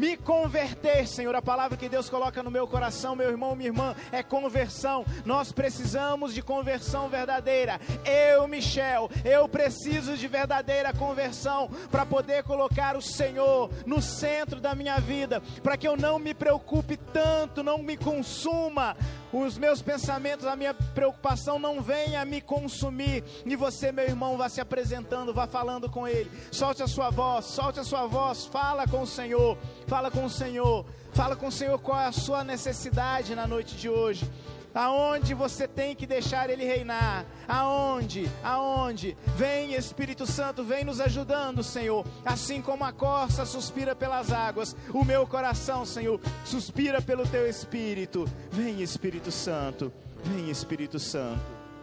me 0.00 0.16
converter, 0.16 1.06
Senhor. 1.06 1.34
A 1.34 1.42
palavra 1.42 1.76
que 1.76 1.86
Deus 1.86 2.08
coloca 2.08 2.42
no 2.42 2.50
meu 2.50 2.66
coração, 2.66 3.14
meu 3.14 3.28
irmão, 3.28 3.54
minha 3.54 3.68
irmã, 3.68 3.94
é 4.10 4.22
conversão. 4.22 5.04
Nós 5.26 5.52
precisamos 5.52 6.32
de 6.32 6.40
conversão 6.40 7.10
verdadeira. 7.10 7.78
Eu, 8.02 8.48
Michel, 8.48 9.10
eu 9.22 9.46
preciso 9.46 10.16
de 10.16 10.26
verdadeira 10.26 10.94
conversão 10.94 11.68
para 11.90 12.06
poder 12.06 12.42
colocar 12.44 12.96
o 12.96 13.02
Senhor 13.02 13.70
no 13.84 14.00
centro 14.00 14.58
da 14.58 14.74
minha 14.74 14.98
vida, 14.98 15.42
para 15.62 15.76
que 15.76 15.86
eu 15.86 15.98
não 15.98 16.18
me 16.18 16.32
preocupe 16.32 16.96
tanto, 16.96 17.62
não 17.62 17.82
me 17.82 17.94
consuma 17.94 18.96
os 19.32 19.56
meus 19.56 19.80
pensamentos, 19.80 20.46
a 20.46 20.56
minha 20.56 20.74
preocupação 20.74 21.58
não 21.58 21.80
venha 21.80 22.24
me 22.24 22.40
consumir. 22.40 23.22
E 23.44 23.54
você, 23.54 23.92
meu 23.92 24.04
irmão, 24.04 24.36
vá 24.36 24.48
se 24.48 24.60
apresentando, 24.60 25.32
vá 25.32 25.46
falando 25.46 25.88
com 25.88 26.06
Ele. 26.06 26.30
Solte 26.50 26.82
a 26.82 26.88
sua 26.88 27.10
voz, 27.10 27.44
solte 27.46 27.78
a 27.80 27.84
sua 27.84 28.06
voz, 28.06 28.46
fala 28.46 28.86
com 28.86 29.02
o 29.02 29.06
Senhor, 29.06 29.56
fala 29.90 30.08
com 30.08 30.24
o 30.24 30.30
Senhor, 30.30 30.86
fala 31.12 31.34
com 31.34 31.48
o 31.48 31.52
Senhor 31.52 31.76
qual 31.80 32.00
é 32.00 32.06
a 32.06 32.12
sua 32.12 32.44
necessidade 32.44 33.34
na 33.34 33.44
noite 33.44 33.74
de 33.74 33.88
hoje. 33.88 34.24
Aonde 34.72 35.34
você 35.34 35.66
tem 35.66 35.96
que 35.96 36.06
deixar 36.06 36.48
Ele 36.48 36.64
reinar? 36.64 37.26
Aonde? 37.48 38.30
Aonde? 38.44 39.16
Vem 39.36 39.74
Espírito 39.74 40.24
Santo, 40.28 40.62
vem 40.62 40.84
nos 40.84 41.00
ajudando, 41.00 41.64
Senhor. 41.64 42.06
Assim 42.24 42.62
como 42.62 42.84
a 42.84 42.92
corça 42.92 43.44
suspira 43.44 43.96
pelas 43.96 44.30
águas, 44.30 44.76
o 44.94 45.04
meu 45.04 45.26
coração, 45.26 45.84
Senhor, 45.84 46.20
suspira 46.44 47.02
pelo 47.02 47.26
Teu 47.26 47.48
Espírito. 47.48 48.28
Vem 48.52 48.80
Espírito 48.80 49.32
Santo, 49.32 49.92
vem 50.22 50.50
Espírito 50.50 51.00
Santo. 51.00 51.59